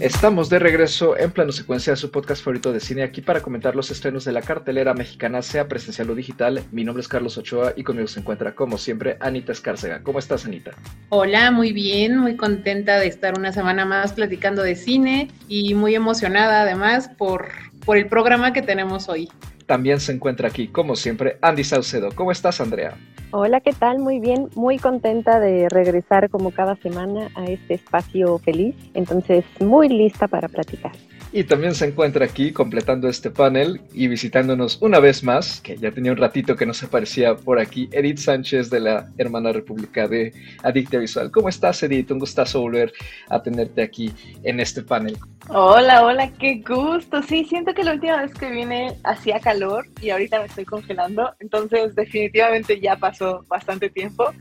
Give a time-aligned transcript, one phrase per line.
[0.00, 3.76] Estamos de regreso en plano secuencia de su podcast favorito de cine aquí para comentar
[3.76, 6.62] los estrenos de la cartelera mexicana, sea presencial o digital.
[6.72, 10.02] Mi nombre es Carlos Ochoa y conmigo se encuentra, como siempre, Anita Escárcega.
[10.02, 10.70] ¿Cómo estás, Anita?
[11.10, 15.94] Hola, muy bien, muy contenta de estar una semana más platicando de cine y muy
[15.94, 17.48] emocionada además por,
[17.84, 19.28] por el programa que tenemos hoy.
[19.66, 22.08] También se encuentra aquí, como siempre, Andy Saucedo.
[22.14, 22.96] ¿Cómo estás, Andrea?
[23.32, 24.00] Hola, ¿qué tal?
[24.00, 28.74] Muy bien, muy contenta de regresar como cada semana a este espacio feliz.
[28.92, 30.90] Entonces, muy lista para platicar.
[31.32, 35.92] Y también se encuentra aquí completando este panel y visitándonos una vez más, que ya
[35.92, 40.08] tenía un ratito que no se aparecía por aquí, Edith Sánchez de la Hermana República
[40.08, 40.32] de
[40.64, 41.30] Adictia Visual.
[41.30, 42.10] ¿Cómo estás, Edith?
[42.10, 42.92] Un gustazo volver
[43.28, 44.12] a tenerte aquí
[44.42, 45.16] en este panel.
[45.48, 47.22] Hola, hola, qué gusto.
[47.22, 51.32] Sí, siento que la última vez que vine hacía calor y ahorita me estoy congelando,
[51.38, 54.32] entonces definitivamente ya pasó bastante tiempo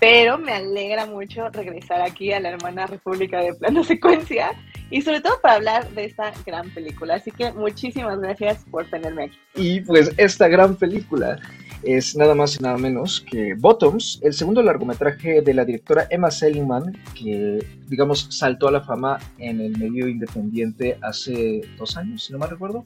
[0.00, 4.52] pero me alegra mucho regresar aquí a la hermana República de Plano Secuencia
[4.90, 7.14] y sobre todo para hablar de esta gran película.
[7.16, 9.38] Así que muchísimas gracias por tenerme aquí.
[9.54, 11.38] Y pues esta gran película
[11.82, 16.30] es nada más y nada menos que Bottoms, el segundo largometraje de la directora Emma
[16.30, 22.32] Seligman, que digamos saltó a la fama en el medio independiente hace dos años, si
[22.32, 22.84] no mal recuerdo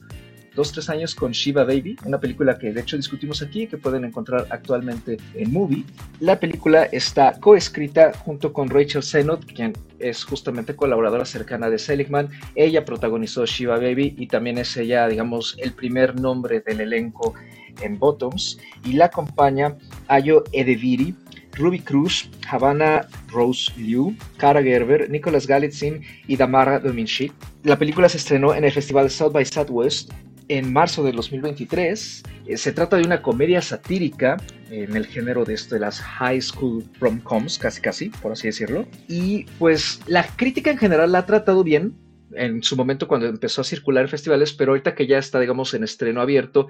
[0.58, 4.04] dos, tres años con Shiva Baby, una película que de hecho discutimos aquí, que pueden
[4.04, 5.84] encontrar actualmente en Movie.
[6.18, 12.28] La película está coescrita junto con Rachel Sennott, quien es justamente colaboradora cercana de Seligman.
[12.56, 17.34] Ella protagonizó Shiva Baby y también es ella, digamos, el primer nombre del elenco
[17.80, 18.58] en Bottoms.
[18.84, 19.76] Y la acompaña
[20.08, 21.14] Ayo Edeviri,
[21.52, 27.32] Ruby Cruz, Havana Rose Liu, Kara Gerber, Nicholas Galitzin y Damara Dominchik.
[27.62, 30.10] La película se estrenó en el festival South by Southwest
[30.48, 32.22] en marzo de 2023.
[32.46, 34.36] Eh, se trata de una comedia satírica
[34.70, 38.86] en el género de esto de las high school rom-coms, casi casi, por así decirlo.
[39.08, 41.94] Y pues la crítica en general la ha tratado bien,
[42.34, 45.74] en su momento cuando empezó a circular en festivales, pero ahorita que ya está, digamos,
[45.74, 46.68] en estreno abierto,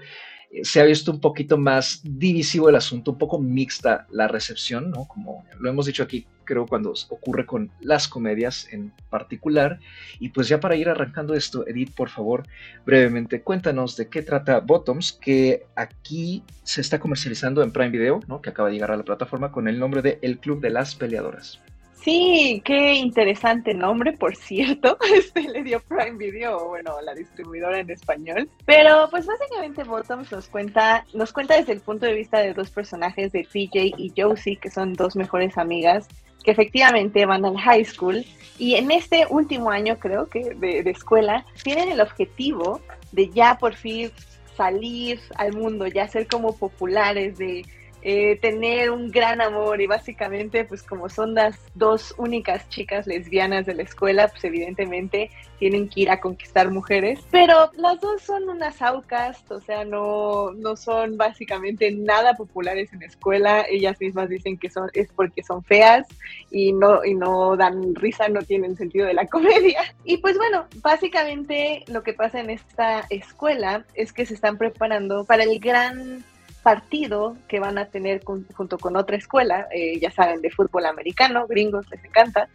[0.63, 5.07] se ha visto un poquito más divisivo el asunto, un poco mixta la recepción, ¿no?
[5.07, 9.79] Como lo hemos dicho aquí, creo, cuando ocurre con las comedias en particular.
[10.19, 12.47] Y pues ya para ir arrancando esto, Edith, por favor,
[12.87, 18.41] brevemente cuéntanos de qué trata Bottoms, que aquí se está comercializando en Prime Video, ¿no?
[18.41, 20.95] Que acaba de llegar a la plataforma con el nombre de El Club de las
[20.95, 21.61] Peleadoras.
[22.03, 24.97] Sí, qué interesante nombre, por cierto.
[25.15, 28.49] Este le dio Prime Video, bueno, la distribuidora en español.
[28.65, 32.71] Pero pues básicamente Bottoms nos cuenta, nos cuenta desde el punto de vista de dos
[32.71, 36.09] personajes de TJ y Josie, que son dos mejores amigas
[36.45, 38.25] que efectivamente van al high school
[38.59, 42.81] y en este último año creo que de, de escuela tienen el objetivo
[43.11, 44.11] de ya por fin
[44.57, 47.65] salir al mundo, ya ser como populares, de
[48.03, 53.67] eh, tener un gran amor y básicamente pues como son las dos únicas chicas lesbianas
[53.67, 57.19] de la escuela pues evidentemente tienen que ir a conquistar mujeres.
[57.33, 63.01] Pero las dos son unas outcasts o sea no, no son básicamente nada populares en
[63.01, 63.67] la escuela.
[63.69, 66.07] Ellas mismas dicen que son es porque son feas
[66.51, 69.81] y no, y no dan risa no tienen sentido de la comedia.
[70.05, 75.25] Y pues bueno básicamente lo que pasa en esta escuela es que se están preparando
[75.25, 76.25] para el gran
[76.69, 81.47] partido que van a tener junto con otra escuela, eh, ya saben, de fútbol americano,
[81.47, 82.51] gringos, les encanta.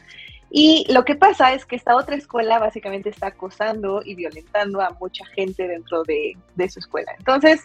[0.51, 4.95] Y lo que pasa es que esta otra escuela básicamente está acosando y violentando a
[5.01, 6.35] mucha gente dentro de,
[6.69, 7.11] su escuela.
[7.17, 7.63] Entonces,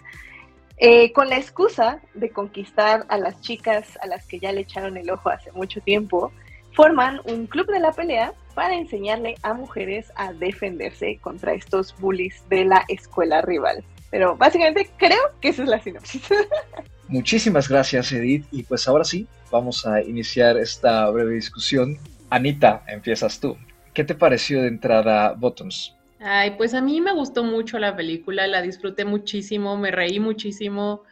[0.78, 4.96] eh, con la excusa de conquistar a las chicas a las que ya le echaron
[4.96, 6.32] el ojo hace mucho tiempo,
[6.72, 12.42] forman un club de la pelea para enseñarle a mujeres a defenderse contra estos bullies
[12.48, 13.84] de la escuela rival.
[14.10, 16.22] Pero básicamente creo que esa es la sinopsis.
[17.08, 18.46] Muchísimas gracias, Edith.
[18.50, 21.98] Y pues ahora sí, vamos a iniciar esta breve discusión.
[22.30, 23.56] Anita, empiezas tú.
[23.94, 25.94] ¿Qué te pareció de entrada Bottoms?
[26.20, 31.02] Ay, pues a mí me gustó mucho la película, la disfruté muchísimo, me reí muchísimo.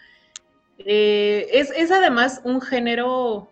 [0.78, 3.50] Eh, es, es además un género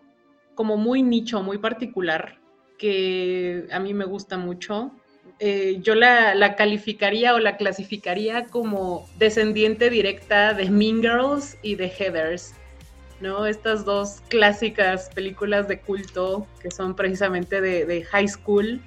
[0.53, 2.39] como muy nicho, muy particular,
[2.77, 4.91] que a mí me gusta mucho.
[5.39, 11.89] Eh, yo la, calificaría o la clasificaría como descendiente directa de Mean Girls y de
[11.89, 12.53] Heathers,
[13.19, 13.45] ¿no?
[13.45, 18.81] Estas dos clásicas películas de culto que son precisamente de, high school,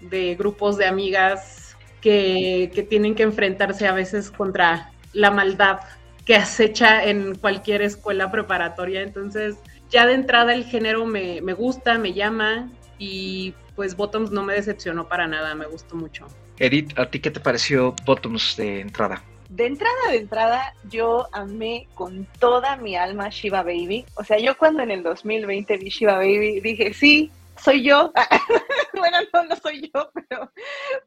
[0.00, 5.78] de grupos de amigas que, tienen que enfrentarse a veces contra la maldad
[6.26, 9.00] que acecha en cualquier escuela preparatoria.
[9.00, 9.56] Entonces,
[9.88, 14.54] ya de entrada el género me, me gusta, me llama y pues Bottoms no me
[14.54, 16.26] decepcionó para nada, me gustó mucho.
[16.58, 19.22] Edith, ¿a ti qué te pareció Bottoms de entrada?
[19.48, 24.04] De entrada, de entrada, yo amé con toda mi alma Shiva Baby.
[24.16, 27.30] O sea, yo cuando en el 2020 vi Shiva Baby dije, sí,
[27.60, 28.12] soy yo.
[28.94, 30.50] bueno, no, no soy yo, pero,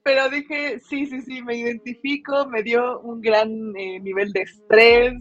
[0.04, 5.14] pero dije, sí, sí, sí, me identifico, me dio un gran eh, nivel de estrés,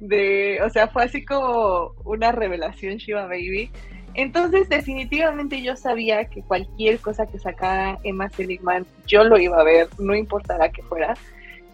[0.00, 3.70] de, o sea, fue así como una revelación Shiva Baby.
[4.14, 9.64] Entonces, definitivamente yo sabía que cualquier cosa que sacara Emma Seligman, yo lo iba a
[9.64, 11.14] ver, no importará que fuera.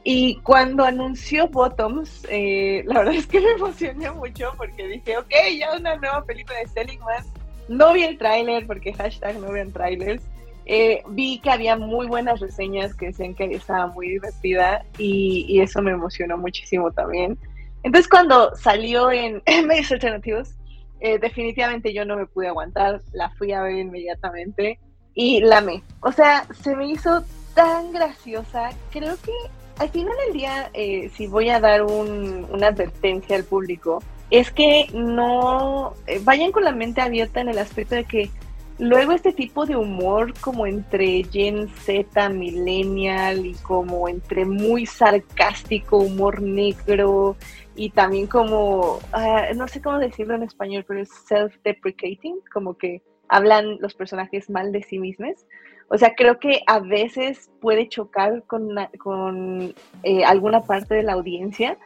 [0.03, 5.31] Y cuando anunció Bottoms, eh, la verdad es que me emocioné mucho porque dije, ok,
[5.59, 7.25] ya una nueva película de Seligman.
[7.69, 10.23] No vi el tráiler porque hashtag no vean trailers.
[10.65, 15.61] Eh, vi que había muy buenas reseñas que decían que estaba muy divertida y, y
[15.61, 17.39] eso me emocionó muchísimo también.
[17.83, 20.55] Entonces cuando salió en medios alternativos,
[21.00, 24.79] eh, definitivamente yo no me pude aguantar, la fui a ver inmediatamente
[25.14, 25.82] y la amé.
[26.00, 27.25] O sea, se me hizo
[27.55, 28.70] tan graciosa.
[28.91, 29.32] Creo que
[29.79, 34.87] al final del día, eh, si voy a dar una advertencia al público, es que
[34.93, 38.31] no eh, vayan con la mente abierta en el aspecto de que
[38.79, 45.99] luego este tipo de humor como entre Gen Z, millennial y como entre muy sarcástico,
[45.99, 47.37] humor negro
[47.75, 53.02] y también como, ah, no sé cómo decirlo en español, pero es self-deprecating, como que
[53.28, 55.46] hablan los personajes mal de sí mismos.
[55.88, 61.14] O sea, creo que a veces puede chocar con, con eh, alguna parte de la
[61.14, 61.78] audiencia,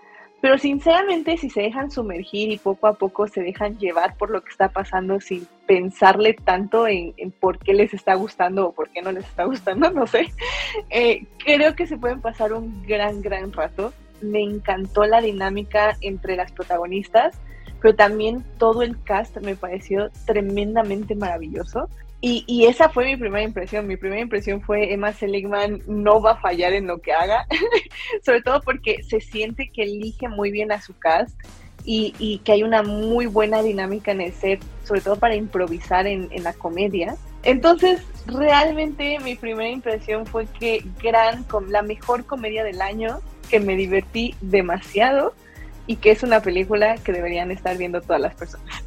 [0.44, 4.42] pero sinceramente si se dejan sumergir y poco a poco se dejan llevar por lo
[4.42, 9.00] que está pasando sin pensarle tanto en, por qué les está gustando o por qué
[9.00, 10.31] no les está gustando, no sé,
[10.90, 13.94] eh, creo que se pueden pasar un gran, gran rato
[14.31, 17.38] me encantó la dinámica entre las protagonistas,
[17.81, 21.88] pero también todo el cast me pareció tremendamente maravilloso.
[22.26, 23.87] Y, esa fue mi primera impresión.
[23.87, 27.47] Mi primera impresión fue Emma Seligman no va a fallar en lo que haga,
[28.25, 31.38] sobre todo porque se siente que elige muy bien a su cast
[31.85, 36.31] y, que hay una muy buena dinámica en el set, sobre todo para improvisar en,
[36.43, 37.17] la comedia.
[37.43, 43.76] Entonces, realmente mi primera impresión fue que gran, la mejor comedia del año, que me
[43.76, 45.35] divertí demasiado
[45.87, 48.85] y que es una película que deberían estar viendo todas las personas.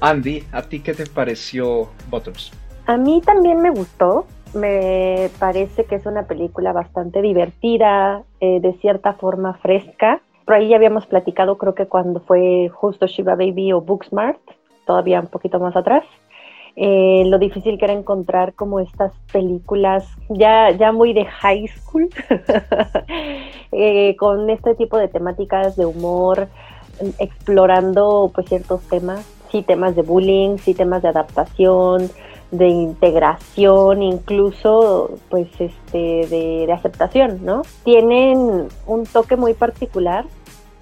[0.00, 2.52] Andy, ¿a ti qué te pareció Bottoms?
[2.86, 4.26] A mí también me gustó.
[4.54, 10.22] Me parece que es una película bastante divertida, eh, de cierta forma fresca.
[10.46, 14.40] Por ahí ya habíamos platicado, creo que cuando fue justo Shiva Baby o Booksmart,
[14.86, 16.04] todavía un poquito más atrás.
[16.80, 22.08] Eh, lo difícil que era encontrar como estas películas ya, ya muy de high school,
[23.72, 26.46] eh, con este tipo de temáticas de humor,
[27.18, 32.08] explorando pues ciertos temas, sí temas de bullying, sí temas de adaptación,
[32.52, 37.62] de integración, incluso pues este de, de aceptación, ¿no?
[37.82, 40.26] Tienen un toque muy particular,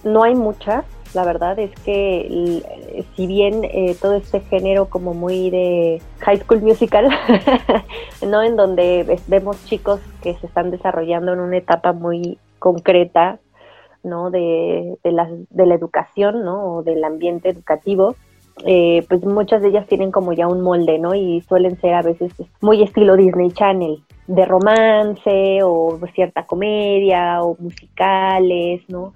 [0.05, 0.85] no hay muchas,
[1.15, 2.63] la verdad es que
[3.15, 7.09] si bien eh, todo este género como muy de high school musical,
[8.27, 8.43] ¿no?
[8.43, 13.39] En donde vemos chicos que se están desarrollando en una etapa muy concreta,
[14.03, 14.31] ¿no?
[14.31, 16.77] De, de, la, de la educación, ¿no?
[16.77, 18.17] O del ambiente educativo.
[18.65, 21.15] Eh, pues muchas de ellas tienen como ya un molde, ¿no?
[21.15, 27.57] Y suelen ser a veces muy estilo Disney Channel, de romance o cierta comedia o
[27.59, 29.13] musicales, ¿no?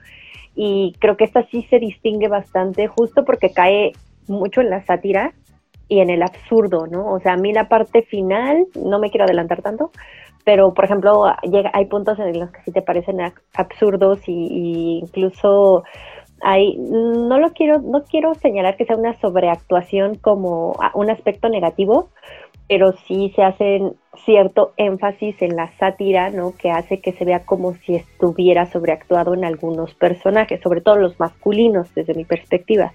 [0.62, 3.92] Y creo que esta sí se distingue bastante justo porque cae
[4.28, 5.32] mucho en la sátira
[5.88, 7.10] y en el absurdo, ¿no?
[7.14, 9.90] O sea, a mí la parte final, no me quiero adelantar tanto,
[10.44, 13.22] pero por ejemplo, llega, hay puntos en los que sí te parecen
[13.54, 15.82] absurdos y, y incluso
[16.42, 22.10] hay, no lo quiero, no quiero señalar que sea una sobreactuación como un aspecto negativo,
[22.70, 26.54] pero sí se hacen cierto énfasis en la sátira, ¿no?
[26.56, 31.18] Que hace que se vea como si estuviera sobreactuado en algunos personajes, sobre todo los
[31.18, 32.92] masculinos, desde mi perspectiva.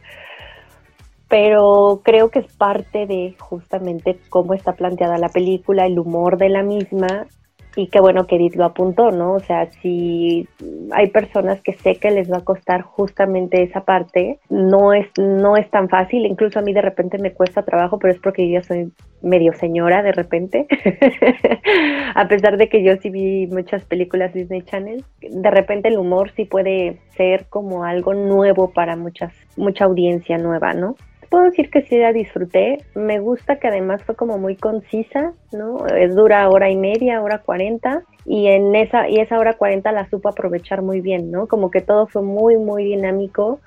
[1.27, 6.47] Pero creo que es parte de justamente cómo está planteada la película, el humor de
[6.47, 7.27] la misma
[7.75, 9.33] y qué bueno que Edith lo apuntó, ¿no?
[9.33, 10.47] O sea, si
[10.91, 15.57] hay personas que sé que les va a costar justamente esa parte, no es, no
[15.57, 18.59] es tan fácil, incluso a mí de repente me cuesta trabajo, pero es porque yo
[18.59, 18.91] ya soy
[19.21, 20.67] medio señora de repente,
[22.15, 26.31] a pesar de que yo sí vi muchas películas Disney Channel, de repente el humor
[26.35, 30.95] sí puede ser como algo nuevo para muchas, mucha audiencia nueva, ¿no?
[31.35, 32.77] Puedo decir que sí la disfruté.
[32.95, 35.85] Me gusta que además fue como muy concisa, ¿no?
[35.85, 40.09] Es dura hora y media, hora cuarenta, y en esa, y esa hora cuarenta la
[40.09, 41.47] supo aprovechar muy bien, ¿no?
[41.47, 43.59] Como que todo fue muy, muy dinámico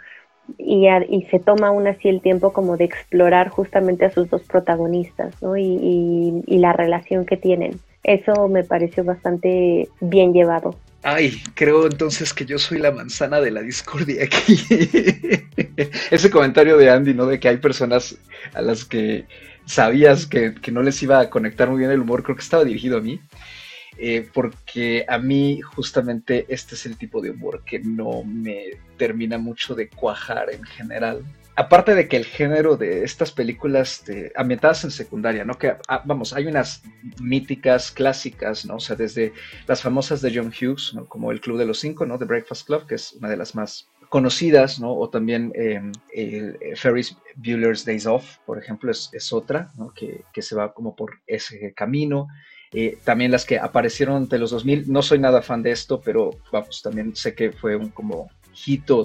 [0.56, 4.44] y, y se toma aún así el tiempo como de explorar justamente a sus dos
[4.44, 5.54] protagonistas, ¿no?
[5.58, 7.72] Y, y la relación que tienen.
[8.02, 10.74] Eso me pareció bastante bien llevado.
[11.02, 14.58] Ay, creo entonces que yo soy la manzana de la discordia aquí.
[16.10, 17.26] Ese comentario de Andy, ¿no?
[17.26, 18.16] De que hay personas
[18.52, 19.26] a las que
[19.64, 22.98] sabías que, no les iba a conectar muy bien el humor, creo que estaba dirigido
[22.98, 23.20] a mí.
[24.00, 29.38] Eh, porque a mí justamente este es el tipo de humor que no me termina
[29.38, 31.24] mucho de cuajar en general
[31.58, 34.04] aparte de que el género de estas películas
[34.36, 35.58] ambientadas en secundaria, ¿no?
[35.58, 36.84] Que, ah, vamos, hay unas
[37.20, 38.76] míticas, clásicas, ¿no?
[38.76, 39.32] O sea, desde
[39.66, 41.06] las famosas de John Hughes, ¿no?
[41.06, 42.16] Como El Club de los Cinco, ¿no?
[42.16, 44.94] The Breakfast Club, que es una de las más conocidas, ¿no?
[44.94, 45.90] O también em,
[46.76, 49.92] Ferris Bueller's Days Off, por ejemplo, es, otra, ¿no?
[49.92, 52.28] Que, que, se va como por ese camino.
[52.70, 56.30] Eh, también las que aparecieron de los 2000, no soy nada fan de esto, pero
[56.52, 58.30] vamos, también sé que fue un como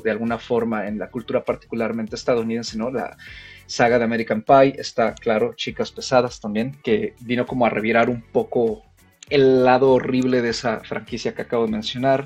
[0.03, 2.91] de alguna forma en la cultura particularmente estadounidense, ¿no?
[2.91, 3.17] La
[3.65, 8.21] saga de American Pie, está claro, Chicas Pesadas también, que vino como a revirar un
[8.21, 8.83] poco
[9.29, 12.25] el lado horrible de esa franquicia que acabo de mencionar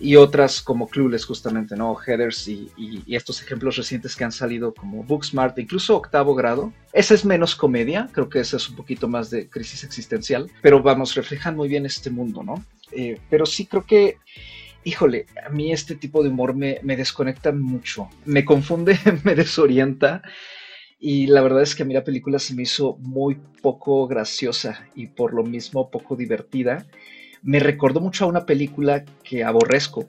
[0.00, 1.96] y otras como Clueless justamente, ¿no?
[2.04, 2.70] Headers y,
[3.06, 6.72] estos ejemplos recientes que han salido como Booksmart, incluso Octavo Grado.
[6.92, 10.82] Esa es menos comedia, creo que esa es un poquito más de crisis existencial, pero
[10.82, 12.64] vamos, reflejan muy bien este mundo, ¿no?
[12.90, 14.16] Eh, pero sí creo que
[14.84, 20.22] híjole, a mí este tipo de humor me, desconecta mucho, me confunde, me desorienta.
[20.98, 24.86] Y la verdad es que a mí la película se me hizo muy poco graciosa
[24.94, 26.86] y por lo mismo poco divertida.
[27.42, 30.08] Me recordó mucho a una película que aborrezco,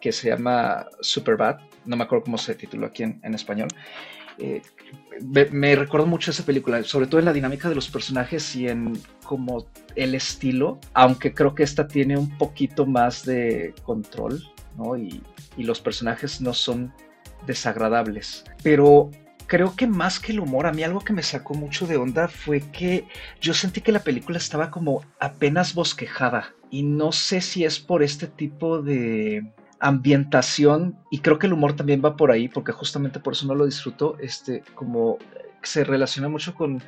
[0.00, 3.68] que se llama Superbad, no me acuerdo cómo se tituló aquí en, español.
[4.38, 4.62] Eh,
[5.50, 8.98] me, recuerdo mucho esa película, sobre todo en la dinámica de los personajes y en
[9.24, 14.42] como el estilo, aunque creo que esta tiene un poquito más de control,
[14.76, 14.96] ¿no?
[14.96, 15.22] Y,
[15.56, 16.92] y los personajes no son
[17.46, 18.44] desagradables.
[18.62, 19.10] Pero
[19.46, 22.28] creo que más que el humor, a mí algo que me sacó mucho de onda
[22.28, 23.06] fue que
[23.40, 26.54] yo sentí que la película estaba como apenas bosquejada.
[26.70, 31.74] Y no sé si es por este tipo de ambientación y creo que el humor
[31.74, 35.18] también va por ahí porque justamente por eso no lo disfruto este como
[35.62, 36.80] se relaciona mucho con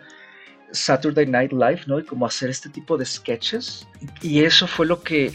[0.71, 3.87] Saturday Night Live no y como hacer este tipo de sketches.
[4.23, 5.35] Y eso fue lo que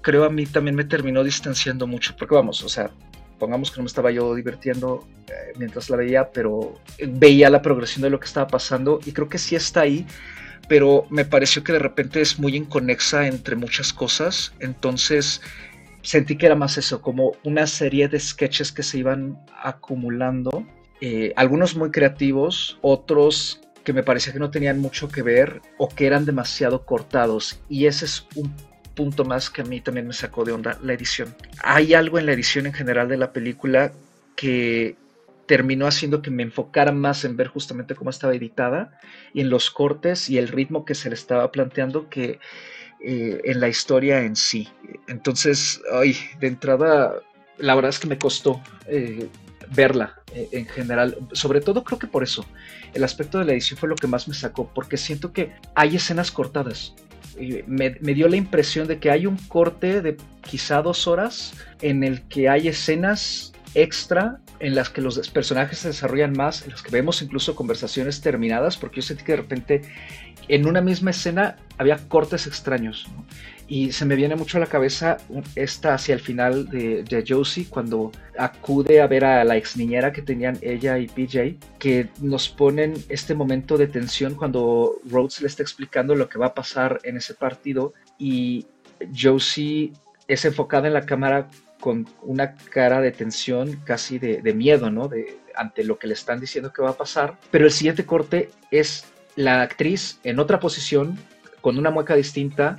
[0.00, 2.90] creo a mí también me terminó distanciando mucho porque vamos o sea
[3.38, 8.02] pongamos que no me estaba yo divirtiendo eh, mientras la veía pero veía la progresión
[8.02, 10.06] de lo que estaba pasando y creo que sí está ahí
[10.68, 14.54] pero me pareció que de repente es muy inconexa entre muchas cosas.
[14.60, 15.40] Entonces
[16.04, 20.64] sentí que era más eso, como una serie de sketches que se iban acumulando,
[21.00, 25.88] eh, algunos muy creativos, otros que me parecía que no tenían mucho que ver o
[25.88, 27.60] que eran demasiado cortados.
[27.68, 28.54] Y ese es un
[28.94, 31.34] punto más que a mí también me sacó de onda, la edición.
[31.62, 33.92] Hay algo en la edición en general de la película
[34.36, 34.96] que
[35.46, 38.98] terminó haciendo que me enfocara más en ver justamente cómo estaba editada
[39.32, 42.38] y en los cortes y el ritmo que se le estaba planteando que
[43.06, 44.68] eh, en la historia en sí.
[45.08, 47.14] Entonces, ay, de entrada,
[47.58, 49.28] la verdad es que me costó eh,
[49.74, 51.18] verla eh, en general.
[51.32, 52.46] Sobre todo creo que por eso.
[52.94, 55.96] El aspecto de la edición fue lo que más me sacó, porque siento que hay
[55.96, 56.94] escenas cortadas.
[57.66, 62.04] Me, me, dio la impresión de que hay un corte de quizá dos horas en
[62.04, 66.80] el que hay escenas extra en las que los personajes se desarrollan más, en las
[66.80, 69.82] que vemos incluso conversaciones terminadas, porque yo sentí que de repente
[70.48, 73.06] en una misma escena había cortes extraños.
[73.66, 75.16] Y se me viene mucho a la cabeza
[75.54, 80.20] esta hacia el final de, Josie, cuando acude a ver a la ex niñera que
[80.20, 85.62] tenían ella y PJ, que nos ponen este momento de tensión cuando Rhodes le está
[85.62, 88.66] explicando lo que va a pasar en ese partido y
[89.18, 89.92] Josie
[90.28, 91.48] es enfocada en la cámara
[91.80, 95.08] con una cara de tensión, casi de, de miedo, ¿no?
[95.08, 97.38] De, ante lo que le están diciendo que va a pasar.
[97.50, 99.04] Pero el siguiente corte es
[99.36, 101.18] la actriz en otra posición,
[101.64, 102.78] con una mueca distinta,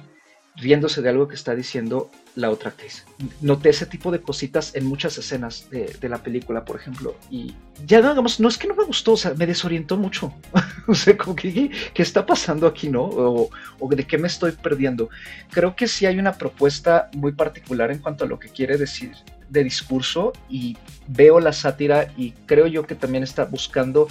[0.57, 3.03] riéndose de algo que está diciendo la otra actriz.
[3.41, 7.55] Noté ese tipo de cositas en muchas escenas de, la película, por ejemplo, y
[7.87, 10.31] ya digamos, no es que no me gustó, o sea, me desorientó mucho.
[10.87, 13.05] o sea, como que, ¿qué está pasando aquí, no?
[13.05, 13.49] O,
[13.79, 15.09] o, de qué me estoy perdiendo.
[15.49, 19.13] Creo que sí hay una propuesta muy particular en cuanto a lo que quiere decir
[19.49, 20.77] de discurso y
[21.07, 24.07] veo la sátira y creo yo que también está buscando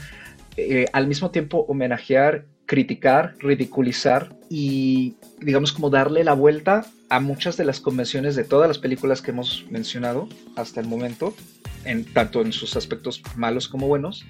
[0.56, 7.56] eh, al mismo tiempo homenajear, criticar, ridiculizar y digamos como darle la vuelta a muchas
[7.56, 11.35] de las convenciones de todas las películas que hemos mencionado hasta el momento,
[11.85, 14.25] en, tanto en sus aspectos malos como buenos.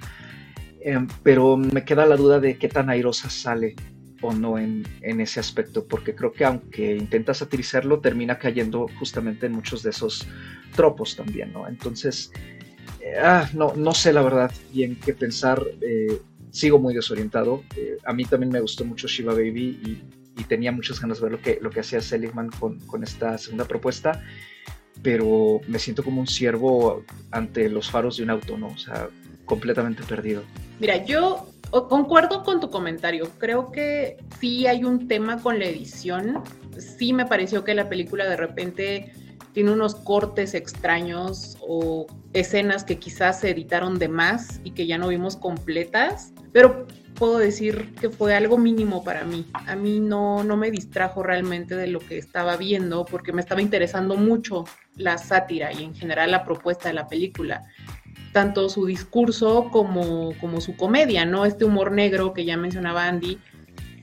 [0.80, 3.74] Em, pero me queda la duda de qué tan airosa sale
[4.20, 9.46] o no en, en, ese aspecto, porque creo que aunque intenta satirizarlo, termina cayendo justamente
[9.46, 10.26] en muchos de esos
[10.74, 11.68] tropos también, ¿no?
[11.68, 12.32] Entonces,
[13.22, 15.62] ah, no, no sé la verdad bien qué pensar.
[15.80, 16.20] Eh,
[16.54, 17.64] sigo muy desorientado.
[17.76, 21.32] Eh, a mí también me gustó mucho Shiva Baby y, tenía muchas ganas de ver
[21.32, 24.22] lo que, lo que hacía Seligman con, con, esta segunda propuesta,
[25.00, 28.66] pero me siento como un ciervo ante los faros de un auto, ¿no?
[28.66, 29.08] O sea,
[29.46, 30.42] completamente perdido.
[30.80, 33.30] Mira, yo concuerdo con tu comentario.
[33.38, 36.42] Creo que sí hay un tema con la edición.
[36.78, 39.12] Sí me pareció que la película de repente
[39.54, 44.98] tiene unos cortes extraños o escenas que quizás se editaron de más y que ya
[44.98, 49.46] no vimos completas, pero puedo decir que fue algo mínimo para mí.
[49.54, 53.62] A mí no, no me distrajo realmente de lo que estaba viendo porque me estaba
[53.62, 54.64] interesando mucho
[54.96, 57.62] la sátira y en general la propuesta de la película
[58.32, 61.46] tanto su discurso como, como su comedia, ¿no?
[61.46, 63.38] Este humor negro que ya mencionaba Andy.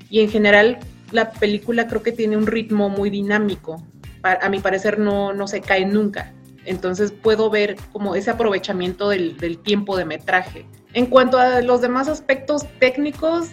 [0.10, 0.80] Y en general
[1.12, 3.86] la película creo que tiene un ritmo muy dinámico.
[4.24, 6.34] A mi parecer no, no se cae nunca.
[6.66, 10.66] Entonces puedo ver como ese aprovechamiento del, del tiempo de metraje.
[10.94, 13.50] En cuanto a los demás aspectos técnicos,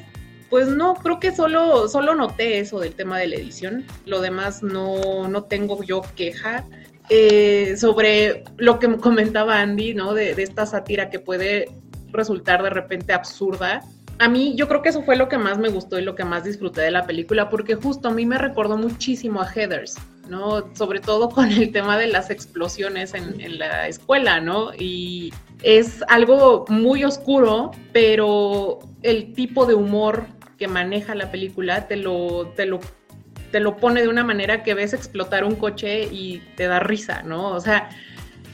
[0.50, 3.84] pues no, creo que solo, solo noté eso del tema de la edición.
[4.06, 6.64] Lo demás no, no tengo yo queja.
[7.10, 10.14] Eh, sobre lo que comentaba Andy, ¿no?
[10.14, 11.66] De, esta sátira que puede
[12.12, 13.82] resultar de repente absurda.
[14.18, 16.24] A mí yo creo que eso fue lo que más me gustó y lo que
[16.24, 19.96] más disfruté de la película, porque justo a mí me recordó muchísimo a Heathers,
[20.28, 20.74] ¿no?
[20.74, 24.72] Sobre todo con el tema de las explosiones en, en la escuela, ¿no?
[24.74, 25.32] Y
[25.62, 30.26] es algo muy oscuro, pero el tipo de humor
[30.58, 32.80] que maneja la película te lo, te lo
[33.50, 37.22] te lo pone de una manera que ves explotar un coche y te da risa,
[37.22, 37.50] ¿no?
[37.50, 37.88] O sea,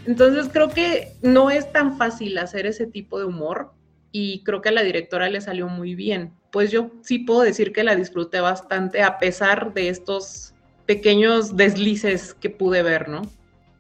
[0.06, 3.72] entonces creo que no es tan fácil hacer ese tipo de humor
[4.12, 6.32] y creo que a la directora le salió muy bien.
[6.52, 10.53] Pues yo sí puedo decir que la disfruté bastante a pesar de estos
[10.86, 13.22] pequeños deslices que pude ver, ¿no?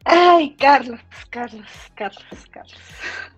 [0.04, 2.78] Ay, Carlos, Carlos, Carlos, Carlos.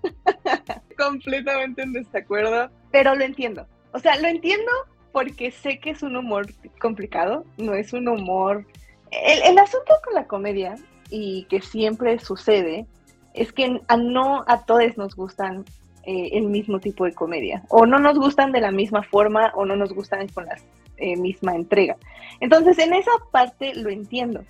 [0.99, 3.66] Completamente en desacuerdo, pero lo entiendo.
[3.92, 4.70] O sea, lo entiendo
[5.12, 6.46] porque sé que es un humor
[6.80, 8.66] complicado, no es un humor...
[9.11, 10.75] El, asunto con la comedia,
[11.08, 12.87] y que siempre sucede,
[13.32, 15.64] es que a no a todos nos gustan
[16.04, 19.64] eh, el mismo tipo de comedia, o no nos gustan de la misma forma, o
[19.64, 20.59] no nos gustan con la
[20.96, 21.96] eh, misma entrega.
[22.40, 24.44] Entonces, en esa parte lo entiendo.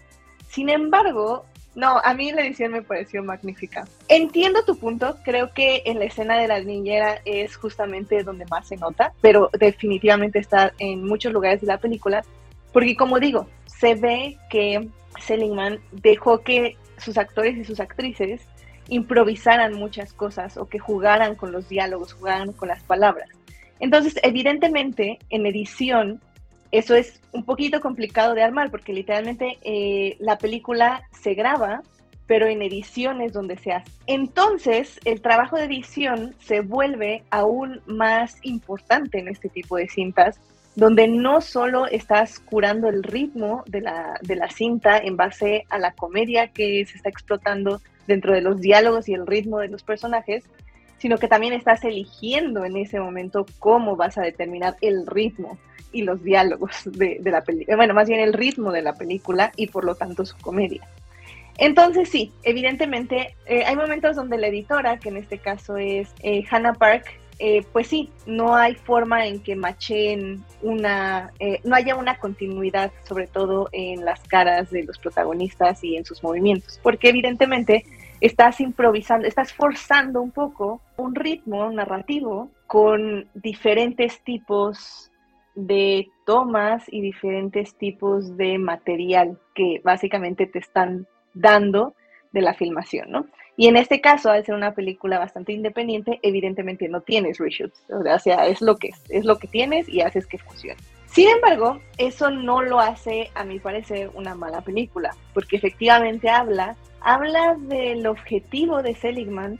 [0.49, 1.45] Sin embargo,
[1.77, 3.87] no, a mí la edición me pareció magnífica.
[4.09, 8.67] Entiendo tu punto, creo que en la escena de la niñera es justamente donde más
[8.67, 12.25] se nota, pero definitivamente está en muchos lugares de la película,
[12.73, 14.89] porque como digo, se ve que
[15.21, 18.41] Seligman dejó que sus actores y sus actrices
[18.89, 23.29] improvisaran muchas cosas o que jugaran con los diálogos, jugaran con las palabras.
[23.81, 26.23] Entonces, evidentemente, en edición
[26.79, 31.83] eso es un poquito complicado de armar porque literalmente eh, la película se graba,
[32.27, 33.91] pero en ediciones donde se hace.
[34.07, 40.41] Entonces, el trabajo de edición se vuelve aún más importante en este tipo de cintas,
[40.75, 45.79] donde no solo estás curando el ritmo de la, de la cinta en base a
[45.79, 49.83] la comedia que se está explotando dentro de los diálogos y el ritmo de los
[49.83, 50.45] personajes,
[50.99, 55.59] sino que también estás eligiendo en ese momento cómo vas a determinar el ritmo
[55.93, 59.69] y los diálogos de, la película, bueno, más bien el ritmo de la película y
[59.69, 60.83] por lo tanto su comedia.
[61.59, 66.45] Entonces sí, evidentemente eh, hay momentos donde la editora, que en este caso es eh,
[66.51, 67.07] Hannah Park,
[67.39, 71.33] eh, pues sí, no hay forma en que machen una,
[71.65, 76.23] no haya una continuidad, sobre todo en las caras de los protagonistas y en sus
[76.23, 77.85] movimientos, porque evidentemente
[78.21, 85.11] estás improvisando, estás forzando un poco un ritmo narrativo con diferentes tipos
[85.57, 91.95] de tomas y diferentes tipos de material que básicamente te están dando
[92.33, 93.27] de la filmación, ¿no?
[93.57, 98.19] Y en este caso, al ser una película bastante independiente, evidentemente no tienes reshoots, o
[98.19, 100.77] sea, es lo que es, es lo que tienes y haces que funcione.
[101.07, 106.77] Sin embargo, eso no lo hace, a mi parecer, una mala película, porque efectivamente habla,
[107.01, 109.59] habla del objetivo de Seligman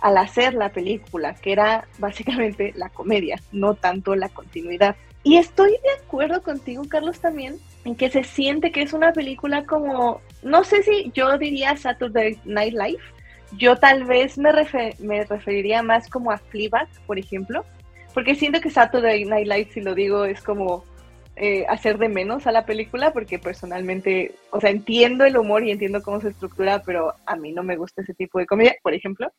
[0.00, 4.96] al hacer la película, que era básicamente la comedia, no tanto la continuidad.
[5.26, 9.66] Y estoy de acuerdo contigo, Carlos, también, en que se siente que es una película
[9.66, 13.02] como, no sé si yo diría Saturday Night Live,
[13.58, 14.52] yo tal vez me,
[15.00, 17.64] me referiría más como a Fleabag, por ejemplo,
[18.14, 20.84] porque siento que Saturday Night Live, si lo digo, es como
[21.34, 25.72] eh, hacer de menos a la película, porque personalmente, o sea, entiendo el humor y
[25.72, 28.94] entiendo cómo se estructura, pero a mí no me gusta ese tipo de comedia, por
[28.94, 29.32] ejemplo.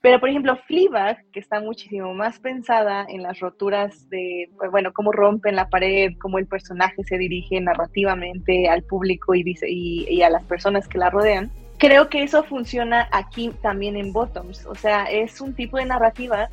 [0.00, 5.10] Pero, por ejemplo, Fleabag, que está muchísimo más pensada en las roturas de, bueno, cómo
[5.10, 10.30] rompen la pared, cómo el personaje se dirige narrativamente al público y, y, y a
[10.30, 14.66] las personas que la rodean, creo que eso funciona aquí también en Bottoms.
[14.66, 16.48] O sea, es un tipo de narrativa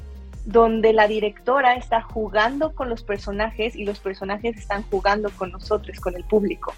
[0.46, 6.00] donde la directora está jugando con los personajes y los personajes están jugando con nosotros,
[6.00, 6.74] con el público.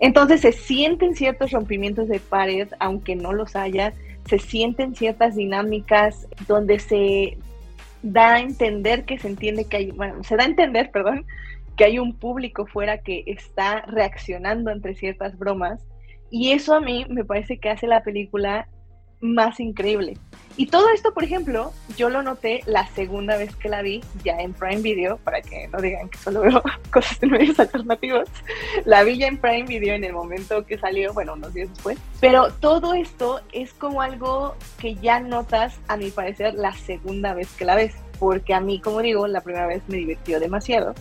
[0.00, 3.94] Entonces se sienten ciertos rompimientos de pared, aunque no los haya,
[4.28, 7.38] se sienten ciertas dinámicas donde se
[8.02, 11.24] da a entender que se entiende que hay, bueno, se da a entender, perdón,
[11.76, 15.80] que hay un público fuera que está reaccionando entre ciertas bromas.
[16.30, 18.68] Y eso a mí me parece que hace la película
[19.20, 20.16] más increíble.
[20.58, 24.40] Y todo esto, por ejemplo, yo lo noté la segunda vez que la vi, ya
[24.40, 26.60] en Prime Video, para que no digan que solo veo
[26.92, 28.28] cosas en medios alternativos.
[28.84, 31.96] La vi ya en Prime Video en el momento que salió, bueno, unos días después.
[32.20, 37.48] Pero todo esto es como algo que ya notas, a mi parecer, la segunda vez
[37.56, 37.94] que la ves.
[38.18, 40.92] Porque a mí, como digo, la primera vez me divirtió demasiado.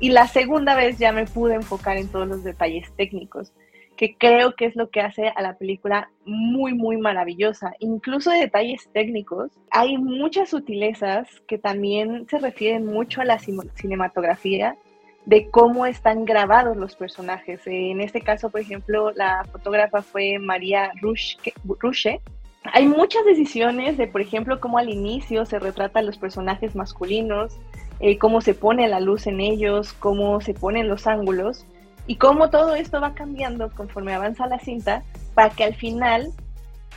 [0.00, 3.52] Y la segunda vez ya me pude enfocar en todos los detalles técnicos
[3.96, 7.72] que creo que es lo que hace a la película muy, muy maravillosa.
[7.78, 14.76] Incluso de detalles técnicos, hay muchas sutilezas que también se refieren mucho a la cinematografía
[15.24, 17.60] de cómo están grabados los personajes.
[17.66, 22.20] En este caso, por ejemplo, la fotógrafa fue María Ruche.
[22.64, 27.58] Hay muchas decisiones de, por ejemplo, cómo al inicio se retratan los personajes masculinos,
[28.00, 31.66] eh, cómo se pone la luz en ellos, cómo se ponen los ángulos,
[32.06, 35.02] y cómo todo esto va cambiando conforme avanza la cinta
[35.34, 36.32] para que al final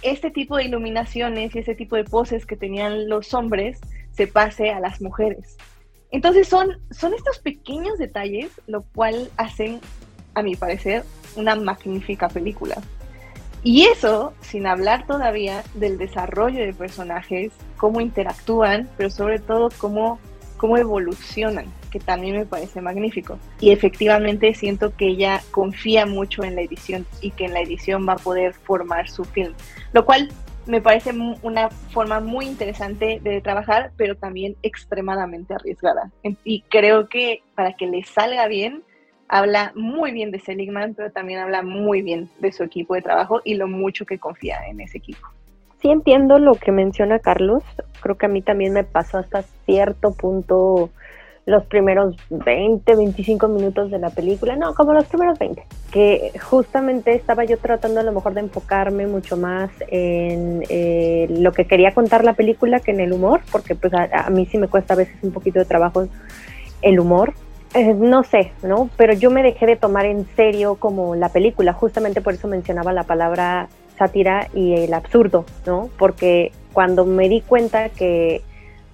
[0.02, 3.80] este tipo de iluminaciones y ese tipo de poses que tenían los hombres
[4.12, 5.58] se pase a las mujeres.
[6.12, 9.80] Entonces son, son estos pequeños detalles lo cual hacen,
[10.34, 11.04] a mi parecer,
[11.36, 12.82] una magnífica película.
[13.64, 20.20] Y eso sin hablar todavía del desarrollo de personajes, cómo interactúan, pero sobre todo cómo,
[20.58, 23.40] cómo evolucionan que también me parece magnífico.
[23.62, 28.06] Y efectivamente siento que ella confía mucho en la edición y que en la edición
[28.08, 29.54] va a poder formar su film,
[29.94, 30.30] lo cual
[30.66, 36.12] me parece una forma muy interesante de trabajar, pero también extremadamente arriesgada.
[36.44, 38.84] Y creo que para que le salga bien,
[39.28, 43.42] habla muy bien de Seligman, pero también habla muy bien de su equipo de trabajo
[43.44, 45.28] y lo mucho que confía en ese equipo.
[45.86, 47.62] Sí entiendo lo que menciona Carlos,
[48.02, 50.90] creo que a mí también me pasó hasta cierto punto
[51.46, 57.14] los primeros 20, 25 minutos de la película, no, como los primeros 20, que justamente
[57.14, 61.94] estaba yo tratando a lo mejor de enfocarme mucho más en eh, lo que quería
[61.94, 64.98] contar la película que en el humor, porque pues a, mí sí me cuesta a
[64.98, 66.08] veces un poquito de trabajo
[66.82, 67.36] el humor.
[67.76, 68.90] Eh, no sé, ¿no?
[68.98, 72.92] Pero yo me dejé de tomar en serio como la película, justamente por eso mencionaba
[72.92, 75.90] la palabra sátira y el absurdo, ¿no?
[75.98, 78.42] Porque cuando me di cuenta que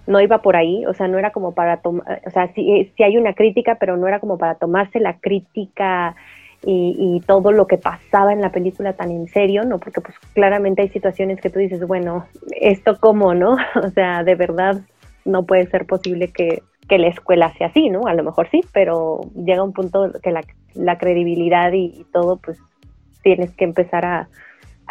[0.07, 3.03] no iba por ahí, o sea, no era como para tomar, o sea, sí, sí,
[3.03, 6.15] hay una crítica, pero no era como para tomarse la crítica
[6.63, 9.79] y, y, todo lo que pasaba en la película tan en serio, ¿no?
[9.79, 12.27] Porque pues claramente hay situaciones que tú dices, bueno,
[12.59, 13.55] esto cómo, ¿no?
[13.83, 14.81] O sea, de verdad
[15.25, 18.05] no puede ser posible que, que la escuela sea así, ¿no?
[18.05, 20.41] A lo mejor sí, pero llega un punto que la,
[20.75, 22.59] la credibilidad y, y, todo, pues
[23.23, 24.29] tienes que empezar a,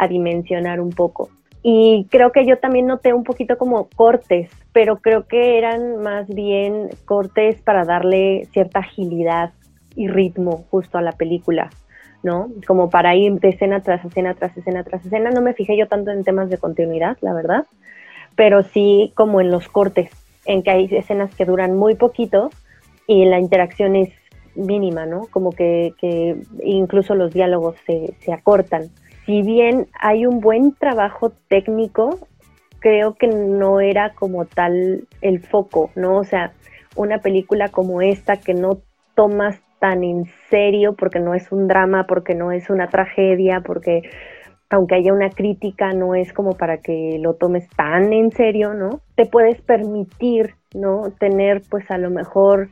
[0.00, 1.28] a dimensionar un poco.
[1.62, 6.26] Y creo que yo también noté un poquito como cortes, pero creo que eran más
[6.26, 9.52] bien cortes para darle cierta agilidad
[9.94, 11.68] y ritmo justo a la película,
[12.22, 12.48] ¿no?
[12.66, 15.30] Como para ir de escena tras escena, tras escena, tras escena.
[15.30, 17.66] No me fijé yo tanto en temas de continuidad, la verdad,
[18.36, 20.10] pero sí como en los cortes,
[20.46, 22.48] en que hay escenas que duran muy poquito
[23.06, 24.08] y la interacción es
[24.54, 25.26] mínima, ¿no?
[25.30, 28.90] Como que, que incluso los diálogos se, se acortan
[29.30, 32.18] si bien hay un buen trabajo técnico,
[32.80, 36.16] creo que no era como tal el foco, ¿no?
[36.16, 36.50] O sea,
[36.96, 38.78] una película como esta que no
[39.14, 44.02] tomas tan en serio porque no es un drama, porque no es una tragedia, porque
[44.68, 49.00] aunque haya una crítica, no es como para que lo tomes tan en serio, ¿no?
[49.14, 51.12] Te puedes permitir, ¿no?
[51.20, 52.68] Tener pues a lo mejor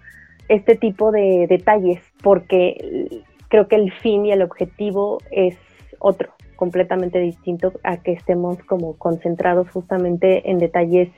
[0.48, 5.56] este tipo de detalles, porque creo que el fin y el objetivo es
[6.00, 11.08] otro, completamente distinto a que estemos como concentrados justamente en detalles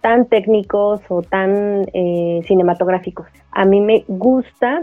[0.00, 3.28] tan técnicos o tan eh, cinematográficos.
[3.52, 4.82] A mí me gusta,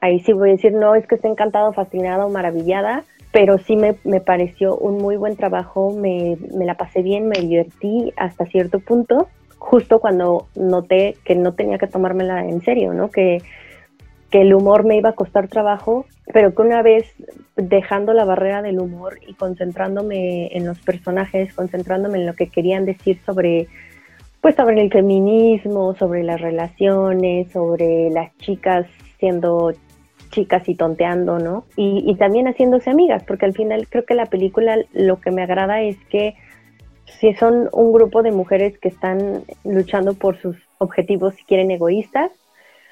[0.00, 3.94] ahí sí voy a decir, no es que esté encantado, fascinado, maravillada, pero sí me,
[4.02, 8.80] me pareció un muy buen trabajo, me, me, la pasé bien, me divertí hasta cierto
[8.80, 13.10] punto, justo cuando noté que no tenía que tomármela en serio, ¿no?
[13.10, 13.42] Que
[14.30, 17.06] que el humor me iba a costar trabajo, pero que una vez
[17.56, 22.84] dejando la barrera del humor y concentrándome en los personajes, concentrándome en lo que querían
[22.84, 23.68] decir sobre
[24.40, 28.86] pues sobre el feminismo, sobre las relaciones, sobre las chicas
[29.18, 29.72] siendo
[30.30, 31.64] chicas y tonteando, ¿no?
[31.74, 35.42] Y, y también haciéndose amigas, porque al final creo que la película lo que me
[35.42, 36.34] agrada es que
[37.18, 42.30] si son un grupo de mujeres que están luchando por sus objetivos, si quieren, egoístas,